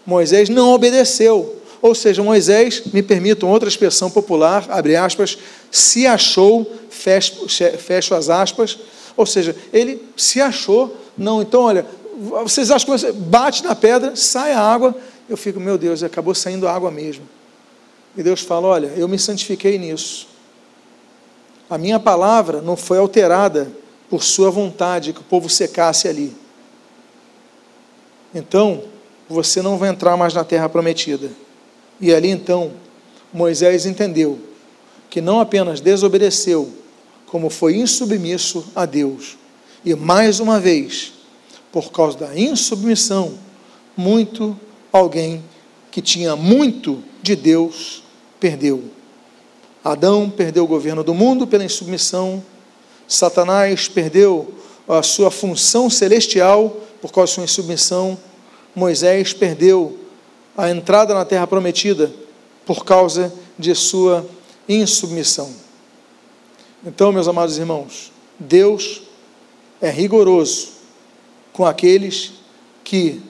[0.04, 1.56] Moisés não obedeceu.
[1.82, 5.38] Ou seja, Moisés, me permitam outra expressão popular, abre aspas,
[5.70, 8.78] se achou, fecho, as aspas,
[9.16, 11.86] ou seja, ele se achou, não, então olha,
[12.44, 14.94] vocês acham que você bate na pedra, sai a água,
[15.26, 17.24] eu fico, meu Deus, acabou saindo água mesmo.
[18.16, 20.28] E Deus fala: Olha, eu me santifiquei nisso.
[21.68, 23.70] A minha palavra não foi alterada
[24.10, 26.36] por sua vontade que o povo secasse ali.
[28.34, 28.82] Então,
[29.28, 31.30] você não vai entrar mais na terra prometida.
[32.00, 32.72] E ali então,
[33.32, 34.38] Moisés entendeu
[35.08, 36.72] que não apenas desobedeceu,
[37.26, 39.38] como foi insubmisso a Deus.
[39.84, 41.12] E mais uma vez,
[41.70, 43.34] por causa da insubmissão,
[43.96, 44.58] muito
[44.92, 45.42] alguém
[45.90, 48.02] que tinha muito de Deus
[48.40, 48.84] perdeu.
[49.82, 52.42] Adão perdeu o governo do mundo pela insubmissão,
[53.10, 54.54] Satanás perdeu
[54.88, 58.16] a sua função celestial por causa de sua insubmissão.
[58.72, 59.98] Moisés perdeu
[60.56, 62.12] a entrada na terra prometida
[62.64, 64.24] por causa de sua
[64.68, 65.50] insubmissão.
[66.86, 69.02] Então, meus amados irmãos, Deus
[69.82, 70.68] é rigoroso
[71.52, 72.30] com aqueles
[72.84, 73.20] que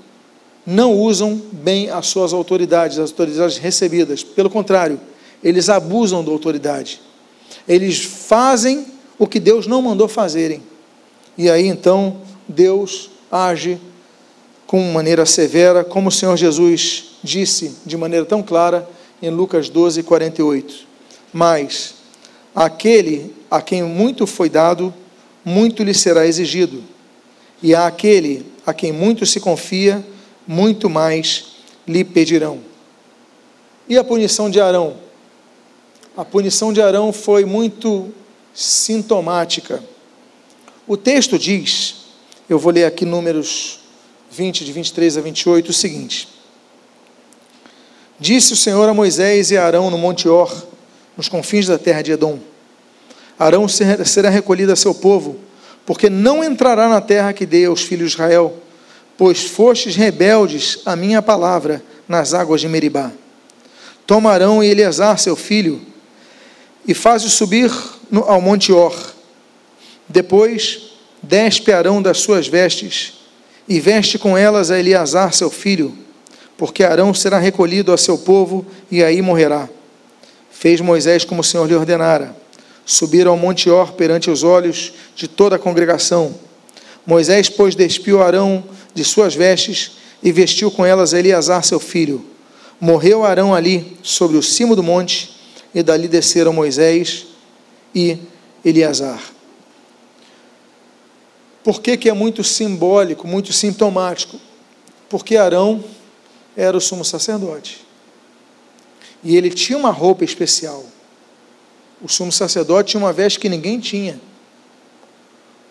[0.67, 4.23] não usam bem as suas autoridades, as autoridades recebidas.
[4.23, 5.01] Pelo contrário,
[5.43, 7.01] eles abusam da autoridade.
[7.67, 10.63] Eles fazem o que Deus não mandou fazerem.
[11.37, 13.79] E aí então Deus age
[14.67, 18.89] com maneira severa, como o Senhor Jesus disse de maneira tão clara
[19.21, 20.87] em Lucas 12, 48.
[21.35, 21.97] Mas
[22.55, 24.93] aquele a quem muito foi dado,
[25.45, 26.83] muito lhe será exigido,
[27.63, 30.03] e a aquele a quem muito se confia,
[30.47, 31.57] muito mais
[31.87, 32.61] lhe pedirão.
[33.87, 34.97] E a punição de Arão?
[36.17, 38.15] A punição de Arão foi muito
[38.55, 39.83] sintomática.
[40.87, 41.97] O texto diz,
[42.49, 43.81] eu vou ler aqui números
[44.31, 46.29] 20, de 23 a 28, o seguinte:
[48.19, 50.67] Disse o Senhor a Moisés e a Arão no Monte Or,
[51.17, 52.39] nos confins da terra de Edom:
[53.39, 55.39] Arão será recolhido a seu povo,
[55.87, 58.57] porque não entrará na terra que dei aos filhos de Israel,
[59.17, 63.11] pois fostes rebeldes à minha palavra nas águas de Meribá.
[64.07, 65.81] Toma Arão e Eleazar, seu filho,
[66.87, 67.71] e faz-o subir
[68.13, 68.95] ao monte Or.
[70.09, 70.93] Depois,
[71.23, 73.15] despe Arão das suas vestes,
[73.69, 75.97] e veste com elas a Eleazar, seu filho,
[76.57, 79.69] porque Arão será recolhido a seu povo, e aí morrerá.
[80.51, 82.41] Fez Moisés como o Senhor lhe ordenara
[82.91, 86.35] subiram ao Monte Or perante os olhos de toda a congregação.
[87.07, 89.93] Moisés, pois, despiu Arão de suas vestes
[90.23, 92.25] e vestiu com elas Eleazar, seu filho.
[92.81, 95.31] Morreu Arão ali, sobre o cimo do monte,
[95.73, 97.27] e dali desceram Moisés
[97.95, 98.19] e
[98.65, 99.21] Eleazar.
[101.63, 104.39] Por que, que é muito simbólico, muito sintomático?
[105.09, 105.85] Porque Arão
[106.57, 107.87] era o sumo sacerdote.
[109.23, 110.85] E ele tinha uma roupa especial
[112.03, 114.21] o sumo sacerdote tinha uma veste que ninguém tinha.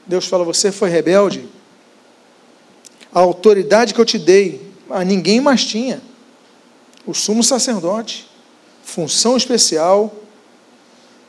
[0.05, 1.47] Deus fala: Você foi rebelde.
[3.11, 6.01] A autoridade que eu te dei, a ninguém mais tinha.
[7.05, 8.29] O sumo sacerdote,
[8.83, 10.13] função especial,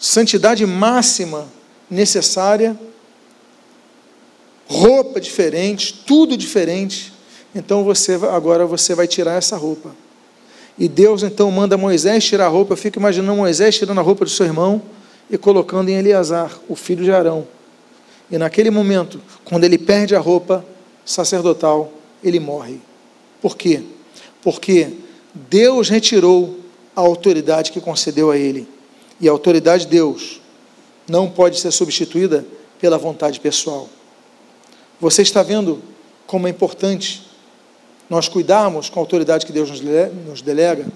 [0.00, 1.46] santidade máxima
[1.90, 2.76] necessária,
[4.66, 7.12] roupa diferente, tudo diferente.
[7.54, 9.94] Então você agora você vai tirar essa roupa.
[10.78, 12.72] E Deus então manda Moisés tirar a roupa.
[12.72, 14.80] Eu fico imaginando Moisés tirando a roupa do seu irmão
[15.28, 17.46] e colocando em Eleazar, o filho de Arão.
[18.30, 20.64] E naquele momento, quando ele perde a roupa
[21.04, 21.92] sacerdotal,
[22.24, 22.80] ele morre.
[23.42, 23.82] Por quê?
[24.42, 24.94] Porque
[25.34, 26.58] Deus retirou
[26.96, 28.66] a autoridade que concedeu a ele.
[29.20, 30.40] E a autoridade de Deus
[31.08, 32.44] não pode ser substituída
[32.80, 33.88] pela vontade pessoal.
[35.00, 35.82] Você está vendo
[36.26, 37.28] como é importante
[38.08, 39.70] nós cuidarmos com a autoridade que Deus
[40.26, 40.86] nos delega,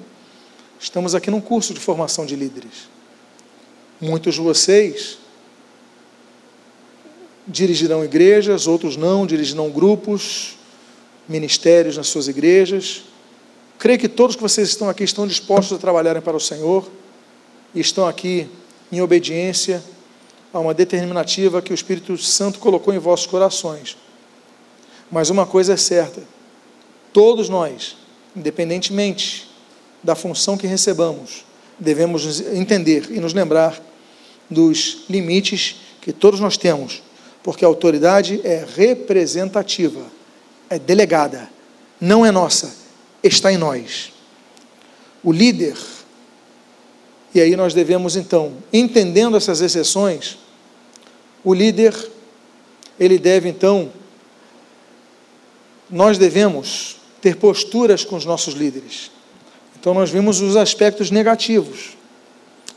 [0.81, 2.89] estamos aqui num curso de formação de líderes.
[4.01, 5.19] Muitos de vocês
[7.47, 10.57] dirigirão igrejas, outros não, dirigirão grupos,
[11.29, 13.05] ministérios nas suas igrejas.
[13.79, 16.91] Creio que todos que vocês estão aqui estão dispostos a trabalharem para o Senhor
[17.75, 18.49] e estão aqui
[18.91, 19.83] em obediência
[20.53, 23.97] a uma determinativa que o Espírito Santo colocou em vossos corações.
[25.11, 26.23] Mas uma coisa é certa:
[27.13, 27.97] Todos nós,
[28.37, 29.51] independentemente
[30.03, 31.45] da função que recebamos,
[31.79, 33.81] devemos entender e nos lembrar
[34.51, 37.03] dos limites que todos nós temos,
[37.43, 40.03] porque a autoridade é representativa,
[40.69, 41.49] é delegada,
[42.01, 42.75] não é nossa,
[43.23, 44.13] está em nós.
[45.23, 45.77] O líder,
[47.35, 50.38] e aí nós devemos então, entendendo essas exceções,
[51.42, 51.94] o líder,
[52.99, 53.90] ele deve então,
[55.90, 59.11] nós devemos ter posturas com os nossos líderes.
[59.79, 61.97] Então, nós vimos os aspectos negativos.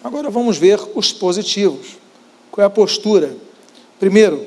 [0.04, 1.98] Agora vamos ver os positivos.
[2.51, 3.38] Qual é a postura?
[3.99, 4.45] Primeiro,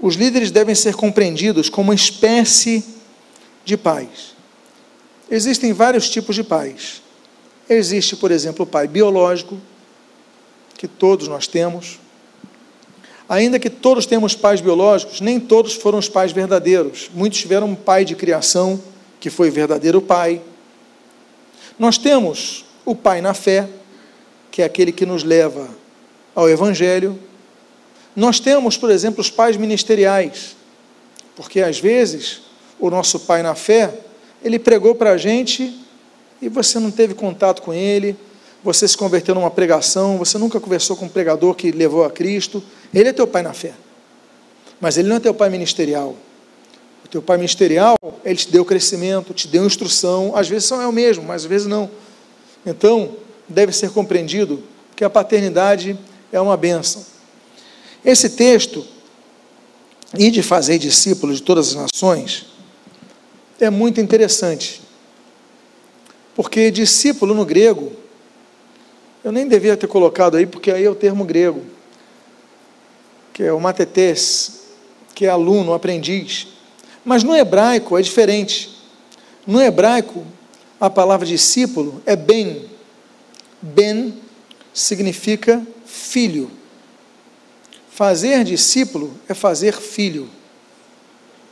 [0.00, 2.84] os líderes devem ser compreendidos como uma espécie
[3.64, 4.34] de pais.
[5.30, 7.02] Existem vários tipos de pais.
[7.72, 9.56] Existe, por exemplo, o pai biológico,
[10.76, 12.00] que todos nós temos.
[13.28, 17.08] Ainda que todos temos pais biológicos, nem todos foram os pais verdadeiros.
[17.14, 18.82] Muitos tiveram um pai de criação,
[19.20, 20.42] que foi verdadeiro pai.
[21.78, 23.68] Nós temos o pai na fé,
[24.50, 25.70] que é aquele que nos leva
[26.34, 27.16] ao Evangelho.
[28.16, 30.56] Nós temos, por exemplo, os pais ministeriais,
[31.36, 32.42] porque às vezes
[32.80, 33.94] o nosso pai na fé,
[34.42, 35.72] ele pregou para a gente
[36.40, 38.16] e você não teve contato com ele,
[38.62, 42.62] você se converteu numa pregação, você nunca conversou com um pregador que levou a Cristo,
[42.92, 43.72] Ele é teu pai na fé.
[44.80, 46.16] Mas ele não é teu pai ministerial.
[47.04, 50.34] O teu pai ministerial, ele te deu crescimento, te deu instrução.
[50.34, 51.90] Às vezes são é o mesmo, mas às vezes não.
[52.64, 53.16] Então,
[53.46, 54.62] deve ser compreendido
[54.96, 55.98] que a paternidade
[56.32, 57.04] é uma bênção.
[58.02, 58.86] Esse texto,
[60.18, 62.46] e de fazer discípulos de todas as nações,
[63.60, 64.80] é muito interessante.
[66.40, 67.92] Porque discípulo no grego,
[69.22, 71.62] eu nem devia ter colocado aí, porque aí é o termo grego,
[73.30, 74.62] que é o matetes,
[75.14, 76.48] que é aluno, aprendiz.
[77.04, 78.74] Mas no hebraico é diferente.
[79.46, 80.24] No hebraico,
[80.80, 82.64] a palavra discípulo é ben.
[83.60, 84.14] Ben
[84.72, 86.50] significa filho.
[87.90, 90.26] Fazer discípulo é fazer filho.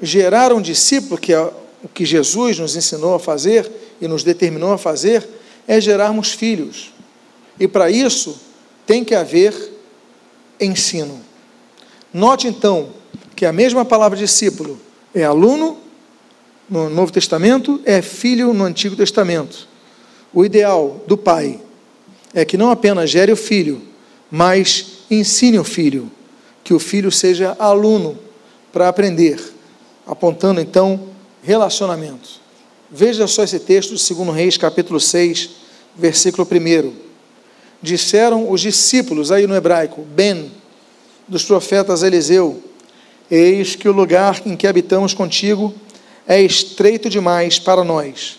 [0.00, 1.40] Gerar um discípulo, que é
[1.82, 3.70] o que Jesus nos ensinou a fazer
[4.00, 5.26] e nos determinou a fazer,
[5.66, 6.92] é gerarmos filhos.
[7.58, 8.40] E para isso
[8.86, 9.54] tem que haver
[10.60, 11.20] ensino.
[12.12, 12.90] Note então
[13.36, 14.80] que a mesma palavra discípulo
[15.14, 15.78] é aluno
[16.68, 19.68] no Novo Testamento, é filho no Antigo Testamento.
[20.32, 21.60] O ideal do pai
[22.34, 23.80] é que não apenas gere o filho,
[24.30, 26.10] mas ensine o filho
[26.62, 28.18] que o filho seja aluno
[28.70, 29.40] para aprender,
[30.06, 31.08] apontando então
[31.42, 32.40] relacionamento.
[32.90, 35.50] Veja só esse texto de 2 Reis, capítulo 6,
[35.94, 36.92] versículo 1.
[37.82, 40.50] Disseram os discípulos, aí no hebraico, Ben,
[41.26, 42.62] dos profetas Eliseu:
[43.30, 45.74] Eis que o lugar em que habitamos contigo
[46.26, 48.38] é estreito demais para nós.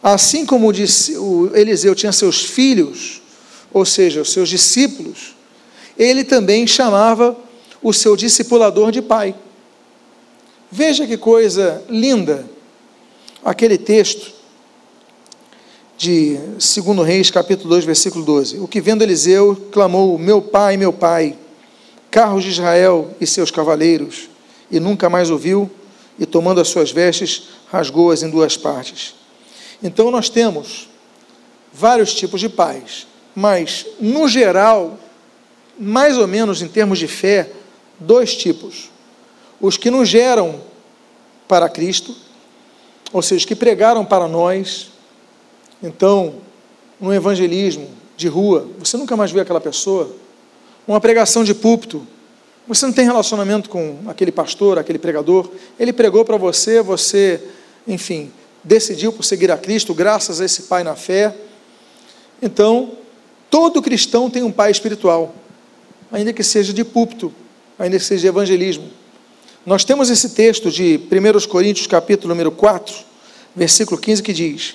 [0.00, 3.22] Assim como o Eliseu tinha seus filhos,
[3.72, 5.34] ou seja, os seus discípulos,
[5.98, 7.36] ele também chamava
[7.82, 9.34] o seu discipulador de pai.
[10.70, 12.53] Veja que coisa linda
[13.44, 14.32] aquele texto
[15.96, 18.58] de 2 Reis, capítulo 2, versículo 12.
[18.58, 21.36] O que vendo Eliseu clamou: Meu pai, meu pai,
[22.10, 24.28] carros de Israel e seus cavaleiros,
[24.70, 25.70] e nunca mais ouviu,
[26.18, 29.14] e tomando as suas vestes, rasgou-as em duas partes.
[29.82, 30.88] Então nós temos
[31.72, 34.98] vários tipos de pais, mas no geral,
[35.78, 37.50] mais ou menos em termos de fé,
[38.00, 38.90] dois tipos:
[39.60, 40.60] os que nos geram
[41.46, 42.23] para Cristo,
[43.14, 44.90] ou seja, que pregaram para nós.
[45.80, 46.34] Então,
[47.00, 50.10] no evangelismo de rua, você nunca mais vê aquela pessoa.
[50.86, 52.04] Uma pregação de púlpito,
[52.66, 55.48] você não tem relacionamento com aquele pastor, aquele pregador.
[55.78, 57.40] Ele pregou para você, você,
[57.86, 58.32] enfim,
[58.64, 61.32] decidiu por seguir a Cristo, graças a esse pai na fé.
[62.42, 62.94] Então,
[63.48, 65.32] todo cristão tem um pai espiritual,
[66.10, 67.32] ainda que seja de púlpito,
[67.78, 68.90] ainda que seja de evangelismo.
[69.66, 72.94] Nós temos esse texto de 1 Coríntios, capítulo número 4,
[73.54, 74.74] versículo 15, que diz: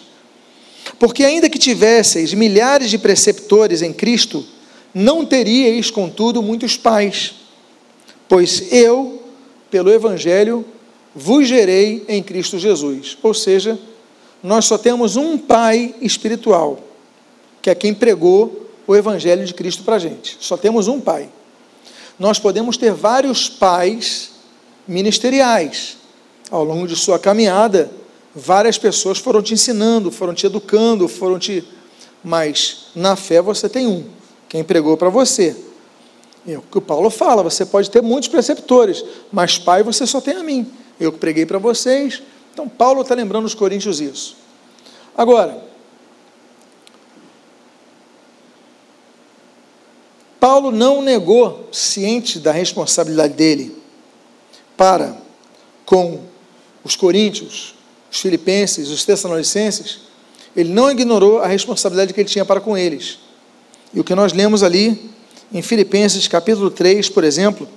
[0.97, 4.45] Porque ainda que tivesseis milhares de preceptores em Cristo,
[4.93, 7.35] não teríeis, contudo, muitos pais,
[8.27, 9.21] pois eu,
[9.69, 10.65] pelo Evangelho,
[11.13, 13.17] vos gerei em Cristo Jesus.
[13.21, 13.77] Ou seja,
[14.41, 16.79] nós só temos um pai espiritual,
[17.61, 20.37] que é quem pregou o Evangelho de Cristo para a gente.
[20.39, 21.29] Só temos um pai
[22.19, 24.31] nós podemos ter vários pais
[24.89, 25.97] ministeriais.
[26.51, 27.91] Ao longo de sua caminhada,
[28.35, 31.63] várias pessoas foram te ensinando, foram te educando, foram te.
[32.23, 34.03] Mas na fé você tem um,
[34.49, 35.55] quem pregou para você.
[36.47, 40.19] É o que o Paulo fala: você pode ter muitos preceptores, mas pai você só
[40.19, 40.67] tem a mim.
[40.99, 42.21] Eu que preguei para vocês.
[42.51, 44.35] Então, Paulo está lembrando os coríntios isso.
[45.15, 45.63] Agora,
[50.39, 53.78] Paulo não negou, ciente da responsabilidade dele,
[54.79, 55.13] para
[55.85, 56.21] com
[56.85, 57.75] os coríntios,
[58.09, 59.99] os filipenses, os tessalonicenses,
[60.55, 63.19] ele não ignorou a responsabilidade que ele tinha para com eles.
[63.93, 65.11] E o que nós lemos ali
[65.51, 67.67] em Filipenses capítulo 3, por exemplo,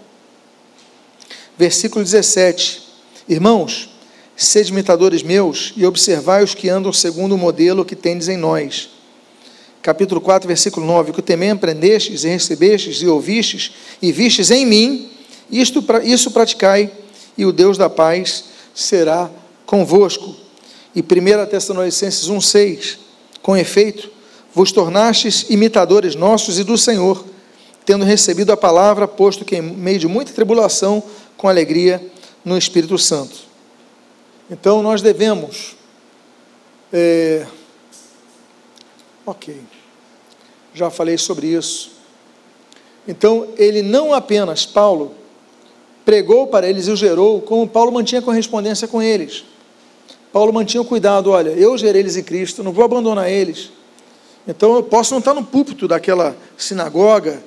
[1.58, 2.80] versículo 17:
[3.28, 3.90] Irmãos,
[4.36, 8.92] sede imitadores meus e observai os que andam segundo o modelo que tendes em nós
[9.82, 15.10] capítulo 4, versículo 9, que temem aprendestes e recebestes e ouvistes e vistes em mim,
[15.60, 16.90] isto, isso praticai,
[17.36, 18.44] e o Deus da paz
[18.74, 19.30] será
[19.66, 20.34] convosco.
[20.94, 22.98] E 1 Tessalonicenses 1, 6,
[23.42, 24.10] com efeito,
[24.54, 27.24] vos tornastes imitadores nossos e do Senhor,
[27.84, 31.02] tendo recebido a palavra, posto que em meio de muita tribulação,
[31.36, 32.04] com alegria
[32.44, 33.36] no Espírito Santo.
[34.50, 35.76] Então nós devemos.
[36.92, 37.46] É,
[39.24, 39.56] Ok,
[40.74, 41.92] já falei sobre isso.
[43.06, 45.14] Então, ele não apenas, Paulo,
[46.04, 49.44] pregou para eles e o gerou, como Paulo mantinha correspondência com eles.
[50.32, 53.70] Paulo mantinha o cuidado, olha, eu gerei eles em Cristo, não vou abandonar eles.
[54.46, 57.42] Então eu posso não estar no púlpito daquela sinagoga,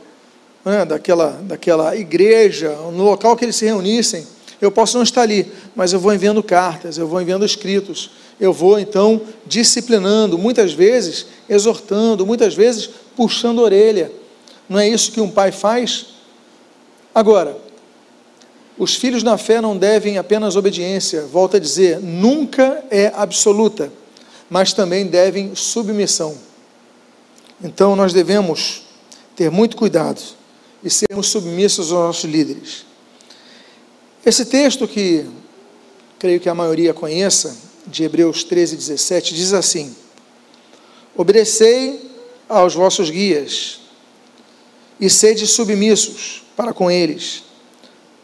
[0.64, 4.26] né, daquela, daquela igreja, no local que eles se reunissem,
[4.62, 8.54] eu posso não estar ali, mas eu vou enviando cartas, eu vou enviando escritos, eu
[8.54, 14.12] vou então disciplinando, muitas vezes exortando, muitas vezes puxando a orelha.
[14.68, 16.08] Não é isso que um pai faz?
[17.14, 17.58] Agora,
[18.78, 23.92] os filhos na fé não devem apenas obediência, volta a dizer, nunca é absoluta,
[24.50, 26.38] mas também devem submissão.
[27.64, 28.84] Então nós devemos
[29.36, 30.22] ter muito cuidado
[30.84, 32.86] e sermos submissos aos nossos líderes.
[34.26, 35.26] Esse texto que
[36.20, 37.56] creio que a maioria conheça,
[37.88, 39.96] de Hebreus 13, 17, diz assim:
[41.16, 42.12] Obedecei
[42.50, 43.80] aos vossos guias
[45.00, 47.44] e sede submissos para com eles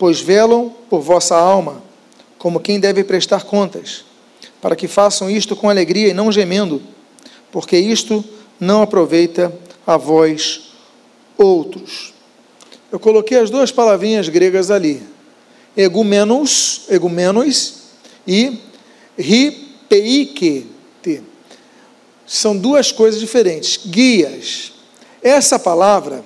[0.02, 1.80] pois velam por vossa alma,
[2.39, 4.04] como quem deve prestar contas,
[4.60, 6.82] para que façam isto com alegria e não gemendo,
[7.52, 8.26] porque isto
[8.60, 9.54] não aproveita
[9.86, 10.72] a vós
[11.38, 12.16] outros.
[12.91, 15.04] Eu coloquei as duas palavrinhas gregas ali,
[15.78, 17.74] egumenos, egumenos
[18.26, 18.58] e
[19.16, 20.66] ripeike.
[22.26, 23.80] São duas coisas diferentes.
[23.86, 24.74] Guias.
[25.22, 26.26] Essa palavra,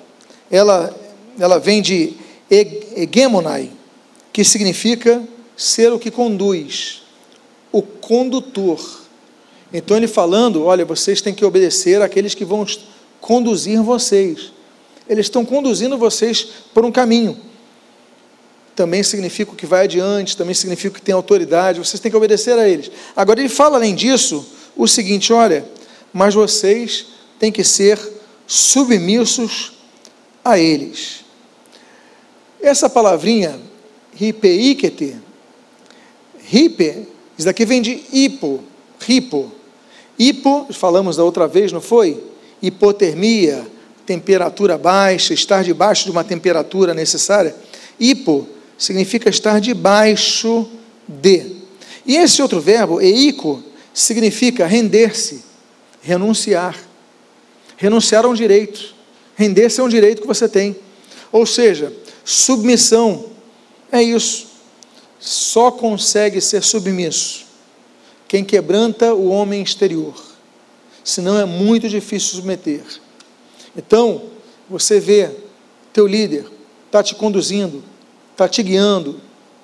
[0.50, 0.98] ela,
[1.38, 3.72] ela vem de hegemonai,
[4.32, 5.24] que significa
[5.56, 7.04] ser o que conduz,
[7.72, 9.04] o condutor.
[9.74, 12.66] Então ele falando, olha, vocês têm que obedecer àqueles que vão
[13.20, 14.52] conduzir vocês.
[15.10, 17.38] Eles estão conduzindo vocês por um caminho.
[18.76, 22.68] Também significa que vai adiante, também significa que tem autoridade, vocês têm que obedecer a
[22.68, 22.91] eles.
[23.16, 25.66] Agora ele fala além disso o seguinte, olha,
[26.12, 27.08] mas vocês
[27.39, 28.00] têm que ser
[28.46, 29.74] submissos
[30.43, 31.25] a eles.
[32.66, 33.59] Essa palavrinha,
[34.16, 35.16] ripeikete,
[36.47, 37.07] ripe,
[37.38, 38.59] isso daqui vem de hipo,
[38.99, 39.51] ripo.
[40.18, 42.24] Hipo, falamos da outra vez, não foi?
[42.59, 43.68] Hipotermia,
[44.03, 47.55] temperatura baixa, estar debaixo de uma temperatura necessária.
[47.99, 48.47] Hipo
[48.80, 50.68] significa estar debaixo
[51.07, 51.57] de.
[52.03, 53.61] E esse outro verbo, eico,
[53.93, 55.43] significa render-se,
[56.01, 56.76] renunciar.
[57.78, 58.95] Renunciar a um direito.
[59.36, 60.76] Render-se a um direito que você tem.
[61.32, 61.93] Ou seja,
[62.26, 63.28] Submissão
[63.92, 64.48] é isso.
[65.20, 67.46] Só consegue ser submisso
[68.28, 70.14] quem quebranta o homem exterior.
[71.04, 72.84] Senão é muito difícil submeter.
[73.78, 74.24] Então,
[74.70, 75.32] você vê
[75.94, 76.46] teu líder
[76.96, 77.84] está te conduzindo,
[78.32, 79.20] está te guiando,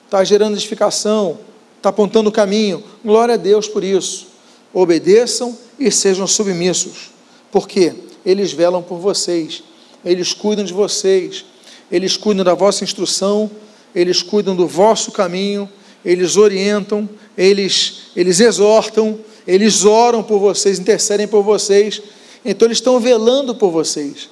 [0.05, 1.39] está gerando edificação,
[1.77, 2.83] está apontando o caminho.
[3.03, 4.27] Glória a Deus por isso.
[4.73, 7.11] Obedeçam e sejam submissos,
[7.49, 7.93] porque
[8.25, 9.63] eles velam por vocês,
[10.03, 11.45] eles cuidam de vocês,
[11.91, 13.51] eles cuidam da vossa instrução,
[13.93, 15.69] eles cuidam do vosso caminho,
[16.03, 22.01] eles orientam, eles, eles exortam, eles oram por vocês, intercedem por vocês,
[22.45, 24.29] então eles estão velando por vocês.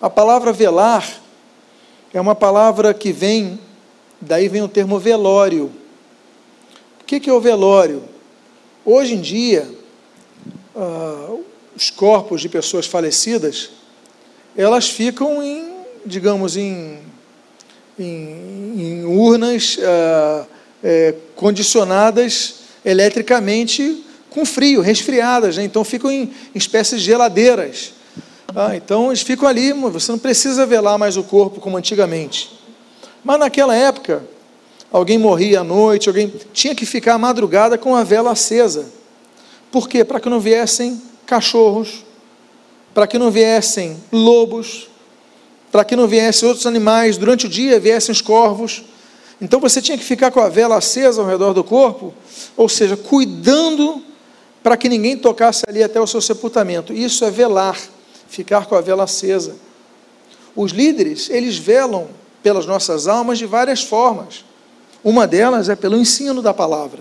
[0.00, 1.20] A palavra velar
[2.12, 3.58] é uma palavra que vem,
[4.20, 5.72] daí vem o termo velório.
[7.00, 8.02] O que é o velório?
[8.84, 9.68] Hoje em dia,
[10.76, 11.36] ah,
[11.74, 13.70] os corpos de pessoas falecidas,
[14.56, 15.75] elas ficam em
[16.06, 16.98] digamos, em,
[17.98, 20.46] em, em urnas ah,
[20.82, 25.64] é, condicionadas eletricamente com frio, resfriadas, né?
[25.64, 26.22] então ficam em,
[26.54, 27.94] em espécies de geladeiras.
[28.54, 32.50] Ah, então eles ficam ali, você não precisa velar mais o corpo como antigamente.
[33.24, 34.22] Mas naquela época,
[34.92, 38.86] alguém morria à noite, alguém tinha que ficar à madrugada com a vela acesa.
[39.72, 40.04] Por quê?
[40.04, 42.04] Para que não viessem cachorros,
[42.94, 44.88] para que não viessem lobos,
[45.70, 48.84] para que não viessem outros animais, durante o dia viessem os corvos.
[49.40, 52.14] Então você tinha que ficar com a vela acesa ao redor do corpo,
[52.56, 54.02] ou seja, cuidando
[54.62, 56.92] para que ninguém tocasse ali até o seu sepultamento.
[56.92, 57.78] Isso é velar,
[58.28, 59.56] ficar com a vela acesa.
[60.54, 62.08] Os líderes, eles velam
[62.42, 64.44] pelas nossas almas de várias formas.
[65.04, 67.00] Uma delas é pelo ensino da palavra.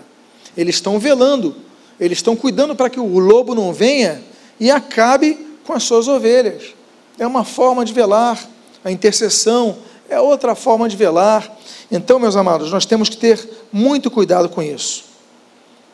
[0.55, 1.55] Eles estão velando,
[1.99, 4.22] eles estão cuidando para que o lobo não venha
[4.59, 6.76] e acabe com as suas ovelhas.
[7.18, 8.47] É uma forma de velar
[8.86, 11.51] a intercessão é outra forma de velar.
[11.91, 15.05] Então, meus amados, nós temos que ter muito cuidado com isso.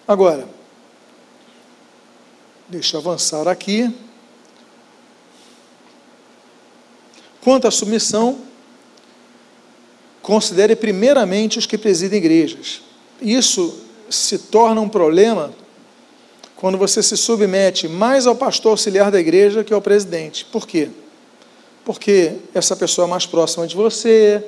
[0.05, 0.45] Agora,
[2.67, 3.89] deixa eu avançar aqui.
[7.41, 8.39] Quanto à submissão,
[10.21, 12.81] considere primeiramente os que presidem igrejas.
[13.21, 15.53] Isso se torna um problema
[16.57, 20.43] quando você se submete mais ao pastor auxiliar da igreja que ao presidente.
[20.43, 20.89] Por quê?
[21.83, 24.43] Porque essa pessoa é mais próxima de você,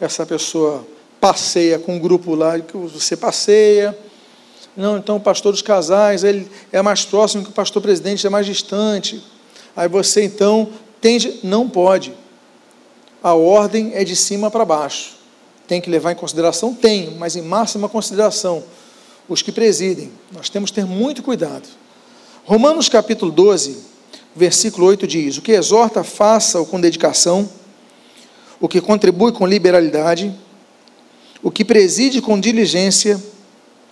[0.00, 0.86] essa pessoa
[1.20, 3.96] passeia com o grupo lá que você passeia.
[4.76, 8.30] Não, então o pastor dos casais, ele é mais próximo que o pastor presidente, é
[8.30, 9.22] mais distante.
[9.74, 10.68] Aí você então
[11.00, 12.14] tende, não pode.
[13.22, 15.16] a ordem é de cima para baixo.
[15.66, 16.72] Tem que levar em consideração?
[16.72, 18.62] Tem, mas em máxima consideração.
[19.28, 20.10] Os que presidem.
[20.32, 21.68] Nós temos que ter muito cuidado.
[22.44, 23.84] Romanos capítulo 12,
[24.38, 27.48] versículo 8 diz: O que exorta, faça-o com dedicação,
[28.60, 30.32] o que contribui com liberalidade,
[31.42, 33.22] o que preside com diligência,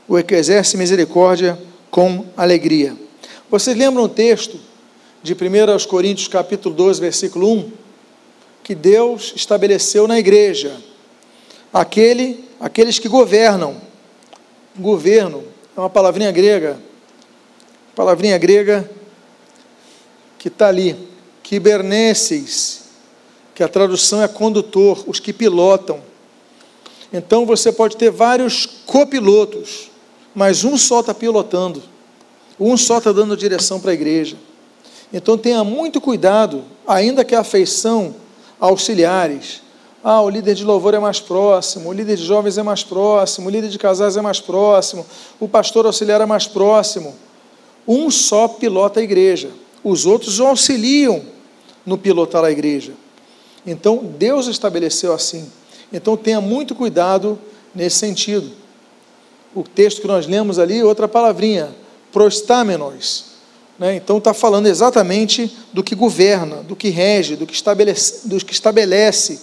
[0.09, 1.59] o que exerce misericórdia
[1.91, 2.97] com alegria.
[3.51, 4.59] Vocês lembram o texto
[5.23, 7.73] de 1 Coríntios capítulo 12, versículo 1?
[8.63, 10.77] Que Deus estabeleceu na igreja
[11.73, 13.77] aquele, aqueles que governam.
[14.79, 15.43] Governo
[15.77, 16.79] é uma palavrinha grega,
[17.95, 18.89] palavrinha grega
[20.39, 20.97] que está ali,
[21.43, 22.85] kiberneses,
[23.55, 26.01] que a tradução é condutor, os que pilotam.
[27.13, 29.91] Então você pode ter vários copilotos,
[30.35, 31.83] mas um só está pilotando,
[32.61, 34.37] um só está dando direção para a igreja.
[35.13, 38.15] Então tenha muito cuidado, ainda que a afeição
[38.59, 39.63] auxiliares,
[40.03, 43.49] ah, o líder de louvor é mais próximo, o líder de jovens é mais próximo,
[43.49, 45.07] o líder de casais é mais próximo,
[45.41, 47.15] o pastor auxiliar é mais próximo.
[47.89, 49.51] Um só pilota a igreja,
[49.89, 51.23] os outros auxiliam
[51.85, 52.93] no pilotar a igreja.
[53.65, 55.49] Então Deus estabeleceu assim.
[55.93, 57.39] Então tenha muito cuidado
[57.73, 58.51] nesse sentido.
[59.55, 61.73] O texto que nós lemos ali, outra palavrinha,
[62.11, 63.27] prostamenos.
[63.79, 63.95] Né?
[63.95, 68.27] Então está falando exatamente do que governa, do que rege, do que estabelece.
[68.29, 69.41] Do que estabelece.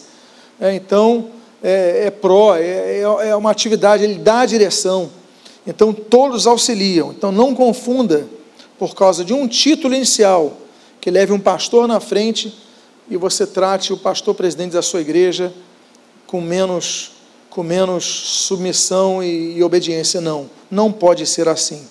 [0.60, 1.30] É, então
[1.64, 5.10] é, é pró, é, é, é uma atividade, ele dá a direção.
[5.66, 7.12] Então todos auxiliam.
[7.12, 8.28] Então não confunda
[8.84, 10.58] por causa de um título inicial
[11.00, 12.54] que leve um pastor na frente
[13.10, 15.54] e você trate o pastor presidente da sua igreja
[16.28, 17.14] com menos,
[17.50, 20.20] com menos submissão e, e obediência.
[20.20, 21.88] Não, não pode ser assim.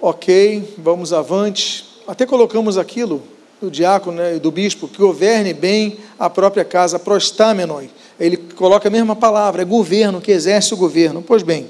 [0.00, 1.84] Ok, vamos avante.
[2.08, 3.22] Até colocamos aquilo
[3.60, 7.90] do diácono né, do bispo, que governe bem a própria casa, prostamenoi.
[8.18, 11.20] Ele coloca a mesma palavra, é governo, que exerce o governo.
[11.22, 11.68] Pois bem,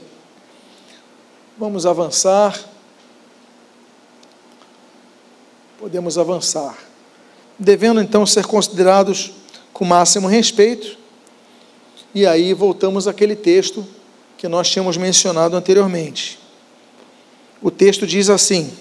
[1.60, 2.58] vamos avançar.
[5.78, 6.74] Podemos avançar.
[7.58, 9.32] Devendo então ser considerados
[9.70, 10.96] com máximo respeito.
[12.14, 13.86] E aí voltamos àquele texto
[14.38, 16.38] que nós tínhamos mencionado anteriormente.
[17.60, 18.72] O texto diz assim: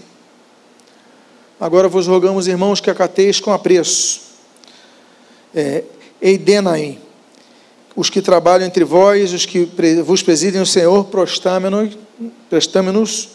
[1.60, 4.22] Agora vos rogamos, irmãos, que acateis com apreço.
[5.54, 5.84] É,
[6.22, 6.98] Eidenai,
[7.94, 9.70] os que trabalham entre vós, os que
[10.06, 11.04] vos presidem o Senhor,
[12.50, 13.30] prestame-nos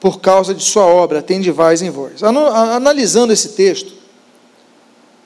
[0.00, 2.22] por causa de sua obra, tendivais em vós.
[2.22, 3.92] Analisando esse texto,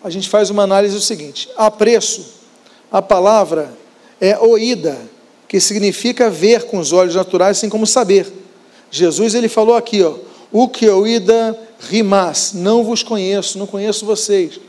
[0.02, 2.34] a gente faz uma análise do seguinte: apreço,
[2.90, 3.72] a palavra
[4.20, 4.98] é oída,
[5.46, 8.43] que significa ver com os olhos naturais, assim como saber.
[8.94, 10.14] Jesus ele falou aqui, ó,
[10.52, 14.60] o que oída rimas, não vos conheço, não conheço vocês.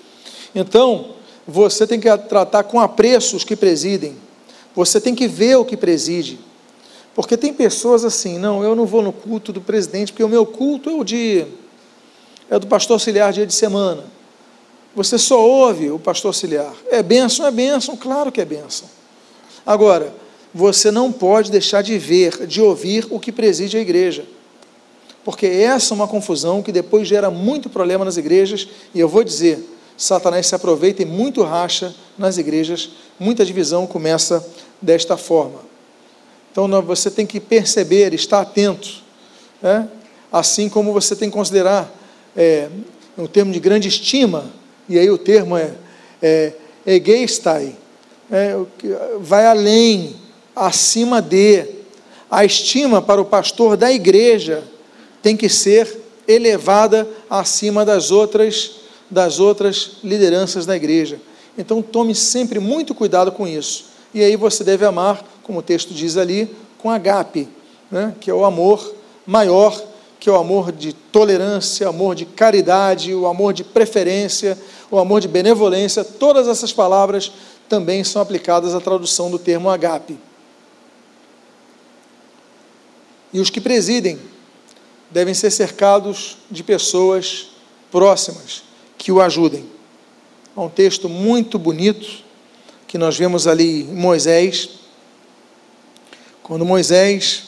[0.55, 1.09] Então,
[1.47, 4.15] você tem que tratar com apreço os que presidem,
[4.75, 6.39] você tem que ver o que preside.
[7.13, 10.43] Porque tem pessoas assim, não, eu não vou no culto do presidente, porque o meu
[10.43, 11.45] culto é o de
[12.49, 14.05] é do pastor auxiliar dia de semana.
[14.95, 16.73] Você só ouve o pastor auxiliar.
[16.89, 18.89] É bênção, é bênção, claro que é bênção.
[19.63, 20.11] Agora,
[20.57, 24.23] você não pode deixar de ver, de ouvir o que preside a igreja.
[25.21, 29.21] Porque essa é uma confusão que depois gera muito problema nas igrejas, e eu vou
[29.21, 29.59] dizer,
[29.97, 34.47] Satanás se aproveita e muito racha nas igrejas, muita divisão começa
[34.81, 35.59] desta forma.
[36.53, 39.03] Então você tem que perceber, estar atento,
[39.61, 39.89] né?
[40.31, 41.93] assim como você tem que considerar
[42.33, 42.69] é,
[43.17, 44.49] um termo de grande estima,
[44.87, 45.73] e aí o termo é,
[46.21, 46.53] é
[46.85, 47.75] egeistai,
[48.31, 48.55] é,
[49.19, 50.23] vai além,
[50.55, 51.65] acima de.
[52.29, 54.63] A estima para o pastor da igreja
[55.21, 58.71] tem que ser elevada acima das outras
[59.09, 61.19] das outras lideranças da igreja.
[61.57, 63.85] Então tome sempre muito cuidado com isso.
[64.13, 67.47] E aí você deve amar, como o texto diz ali, com agape,
[67.91, 68.13] né?
[68.19, 68.93] que é o amor
[69.25, 69.79] maior,
[70.19, 74.57] que é o amor de tolerância, amor de caridade, o amor de preferência,
[74.89, 76.03] o amor de benevolência.
[76.03, 77.31] Todas essas palavras
[77.69, 80.17] também são aplicadas à tradução do termo agape.
[83.33, 84.19] E os que presidem
[85.09, 87.47] devem ser cercados de pessoas
[87.91, 88.63] próximas,
[88.97, 89.65] que o ajudem.
[90.55, 92.23] Há um texto muito bonito
[92.87, 94.69] que nós vemos ali em Moisés,
[96.41, 97.43] quando Moisés,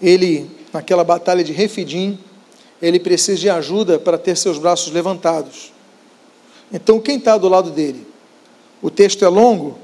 [0.00, 2.18] ele, naquela batalha de Refidim,
[2.80, 5.72] ele precisa de ajuda para ter seus braços levantados.
[6.72, 8.06] Então, quem está do lado dele?
[8.82, 9.78] O texto é longo,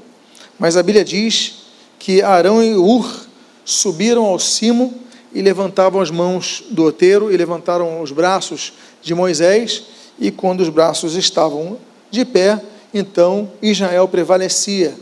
[0.57, 1.65] mas a Bíblia diz
[1.97, 3.24] que Arão e Ur
[3.65, 4.93] subiram ao cimo
[5.33, 9.83] e levantavam as mãos do outeiro e levantaram os braços de Moisés,
[10.17, 11.77] e quando os braços estavam
[12.09, 12.61] de pé,
[12.93, 14.95] então Israel prevalecia.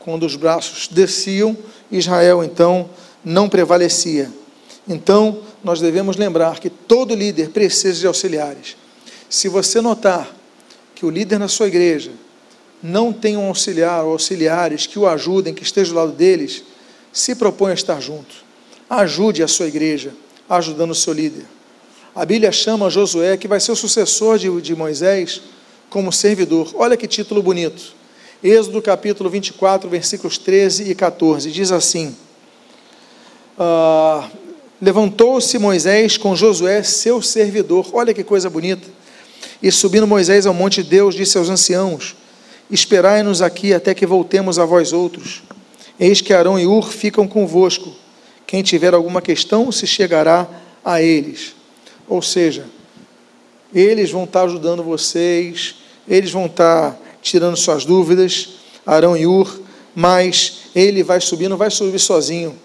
[0.00, 1.56] Quando os braços desciam,
[1.92, 2.90] Israel então
[3.24, 4.32] não prevalecia.
[4.88, 8.76] Então, nós devemos lembrar que todo líder precisa de auxiliares.
[9.28, 10.34] Se você notar
[10.94, 12.10] que o líder na sua igreja
[12.82, 16.64] não tem um auxiliar ou auxiliares que o ajudem, que estejam do lado deles,
[17.18, 18.46] se propõe a estar junto.
[18.88, 20.12] Ajude a sua igreja,
[20.48, 21.44] ajudando o seu líder.
[22.14, 25.42] A Bíblia chama Josué, que vai ser o sucessor de, de Moisés,
[25.90, 26.70] como servidor.
[26.74, 27.94] Olha que título bonito.
[28.42, 31.50] Êxodo capítulo 24, versículos 13 e 14.
[31.50, 32.16] Diz assim:
[33.58, 34.28] ah,
[34.80, 37.88] Levantou-se Moisés com Josué, seu servidor.
[37.92, 38.86] Olha que coisa bonita.
[39.60, 42.14] E subindo Moisés ao monte de Deus, disse aos anciãos:
[42.70, 45.42] Esperai-nos aqui até que voltemos a vós outros.
[45.98, 47.92] Eis que Arão e Ur ficam convosco.
[48.46, 50.46] Quem tiver alguma questão se chegará
[50.84, 51.54] a eles.
[52.08, 52.66] Ou seja,
[53.74, 55.76] eles vão estar ajudando vocês,
[56.06, 58.50] eles vão estar tirando suas dúvidas,
[58.86, 59.60] Arão e Ur,
[59.94, 62.56] mas ele vai subir, não vai subir sozinho,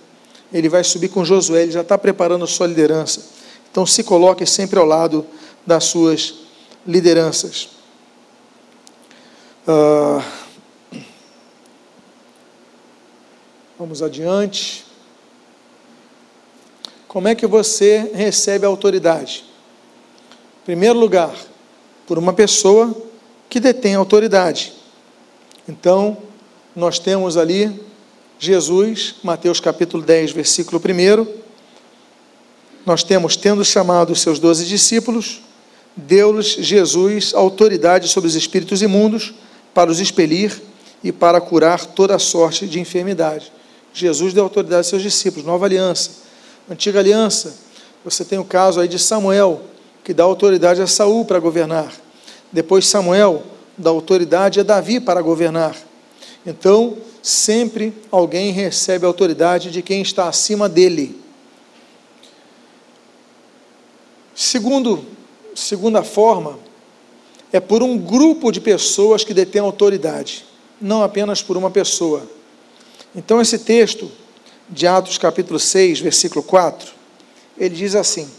[0.54, 3.22] ele vai subir com Josué, ele já está preparando a sua liderança.
[3.72, 5.26] Então se coloque sempre ao lado
[5.66, 6.36] das suas
[6.86, 7.70] lideranças.
[9.68, 10.24] Uh,
[13.78, 14.86] vamos adiante.
[17.08, 19.44] Como é que você recebe a autoridade?
[20.62, 21.36] Em primeiro lugar,
[22.08, 22.96] por uma pessoa
[23.50, 24.74] que detém autoridade.
[25.68, 26.18] Então,
[26.76, 27.80] nós temos ali
[28.40, 31.28] Jesus, Mateus capítulo 10, versículo 1.
[32.86, 35.42] Nós temos, tendo chamado os seus doze discípulos,
[35.96, 39.34] deu-lhes Jesus autoridade sobre os espíritos imundos
[39.74, 40.62] para os expelir
[41.04, 43.52] e para curar toda sorte de enfermidade.
[43.94, 46.24] Jesus deu autoridade aos seus discípulos, nova aliança.
[46.70, 47.56] Antiga aliança,
[48.04, 49.62] você tem o caso aí de Samuel,
[50.04, 51.94] que dá autoridade a Saul para governar.
[52.52, 53.44] Depois Samuel
[53.78, 55.76] dá autoridade a Davi para governar.
[56.46, 61.22] Então, sempre alguém recebe a autoridade de quem está acima dele.
[64.36, 65.06] Segundo,
[65.56, 66.60] segunda forma,
[67.52, 70.44] é por um grupo de pessoas que detêm autoridade,
[70.82, 72.28] não apenas por uma pessoa.
[73.16, 74.12] Então, esse texto
[74.70, 76.92] de Atos, capítulo 6, versículo 4,
[77.58, 78.30] ele diz assim: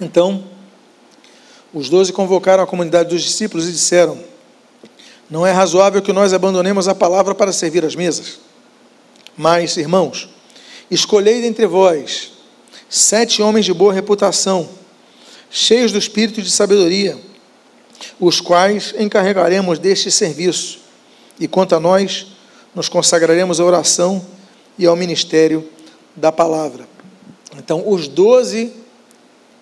[0.00, 0.44] Então,
[1.72, 4.22] os doze convocaram a comunidade dos discípulos e disseram:
[5.30, 8.40] Não é razoável que nós abandonemos a palavra para servir as mesas.
[9.36, 10.28] Mas, irmãos,
[10.90, 12.32] escolhei dentre vós
[12.88, 14.68] sete homens de boa reputação
[15.50, 17.18] cheios do espírito de sabedoria,
[18.18, 20.79] os quais encarregaremos deste serviço.
[21.40, 22.26] E quanto a nós,
[22.74, 24.24] nos consagraremos à oração
[24.78, 25.66] e ao ministério
[26.14, 26.86] da palavra.
[27.56, 28.72] Então, os doze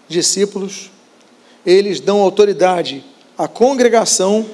[0.09, 0.91] discípulos,
[1.65, 3.05] eles dão autoridade
[3.37, 4.45] à congregação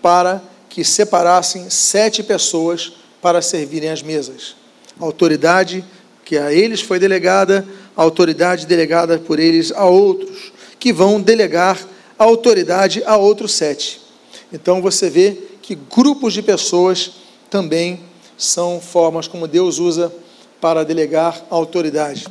[0.00, 4.54] para que separassem sete pessoas para servirem às mesas.
[5.00, 5.84] A autoridade
[6.24, 7.66] que a eles foi delegada,
[7.96, 11.78] a autoridade delegada por eles a outros que vão delegar
[12.18, 14.00] a autoridade a outros sete.
[14.52, 15.36] Então você vê
[15.68, 17.10] que grupos de pessoas
[17.50, 18.00] também
[18.38, 20.10] são formas como Deus usa
[20.62, 22.26] para delegar autoridade.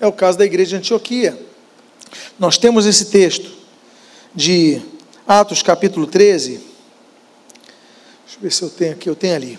[0.00, 1.38] É o caso da igreja de Antioquia.
[2.36, 3.48] Nós temos esse texto
[4.34, 4.82] de
[5.24, 6.54] Atos capítulo 13.
[6.54, 9.56] Deixa eu ver se eu tenho aqui, eu tenho ali.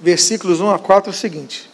[0.00, 1.70] Versículos 1 a 4 é o seguinte: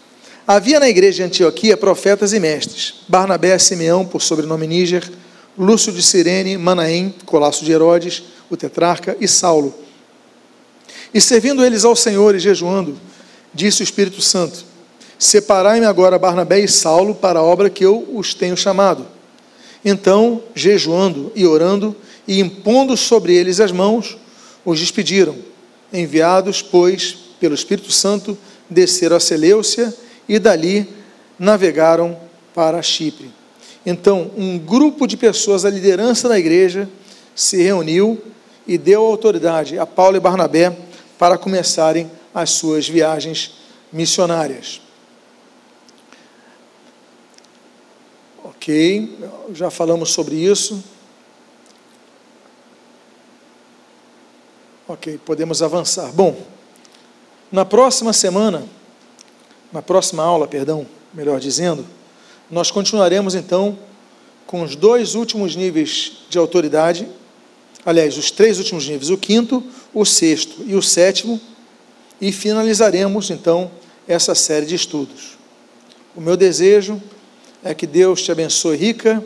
[0.46, 5.10] Havia na igreja de Antioquia profetas e mestres, Barnabé, Simeão, por sobrenome Níger,
[5.56, 9.85] Lúcio de Cirene, Manaém, Colasso de Herodes, o tetrarca, e Saulo.
[11.16, 12.94] E servindo eles ao Senhor e jejuando,
[13.54, 14.66] disse o Espírito Santo:
[15.18, 19.06] Separai-me agora Barnabé e Saulo para a obra que eu os tenho chamado.
[19.82, 21.96] Então, jejuando e orando
[22.28, 24.18] e impondo sobre eles as mãos,
[24.62, 25.34] os despediram.
[25.90, 28.36] Enviados, pois, pelo Espírito Santo,
[28.68, 29.94] desceram a Seleucia
[30.28, 30.86] e dali
[31.38, 32.14] navegaram
[32.54, 33.30] para Chipre.
[33.86, 36.86] Então, um grupo de pessoas, a liderança da igreja,
[37.34, 38.20] se reuniu
[38.66, 40.76] e deu autoridade a Paulo e Barnabé
[41.18, 43.52] para começarem as suas viagens
[43.92, 44.80] missionárias.
[48.44, 49.18] Ok,
[49.52, 50.82] já falamos sobre isso.
[54.88, 56.12] Ok, podemos avançar.
[56.12, 56.36] Bom,
[57.50, 58.66] na próxima semana,
[59.72, 61.86] na próxima aula, perdão, melhor dizendo,
[62.50, 63.78] nós continuaremos então
[64.46, 67.08] com os dois últimos níveis de autoridade,
[67.86, 69.62] aliás, os três últimos níveis, o quinto,
[69.94, 71.40] o sexto e o sétimo,
[72.20, 73.70] e finalizaremos então
[74.08, 75.38] essa série de estudos.
[76.16, 77.00] O meu desejo
[77.62, 79.22] é que Deus te abençoe rica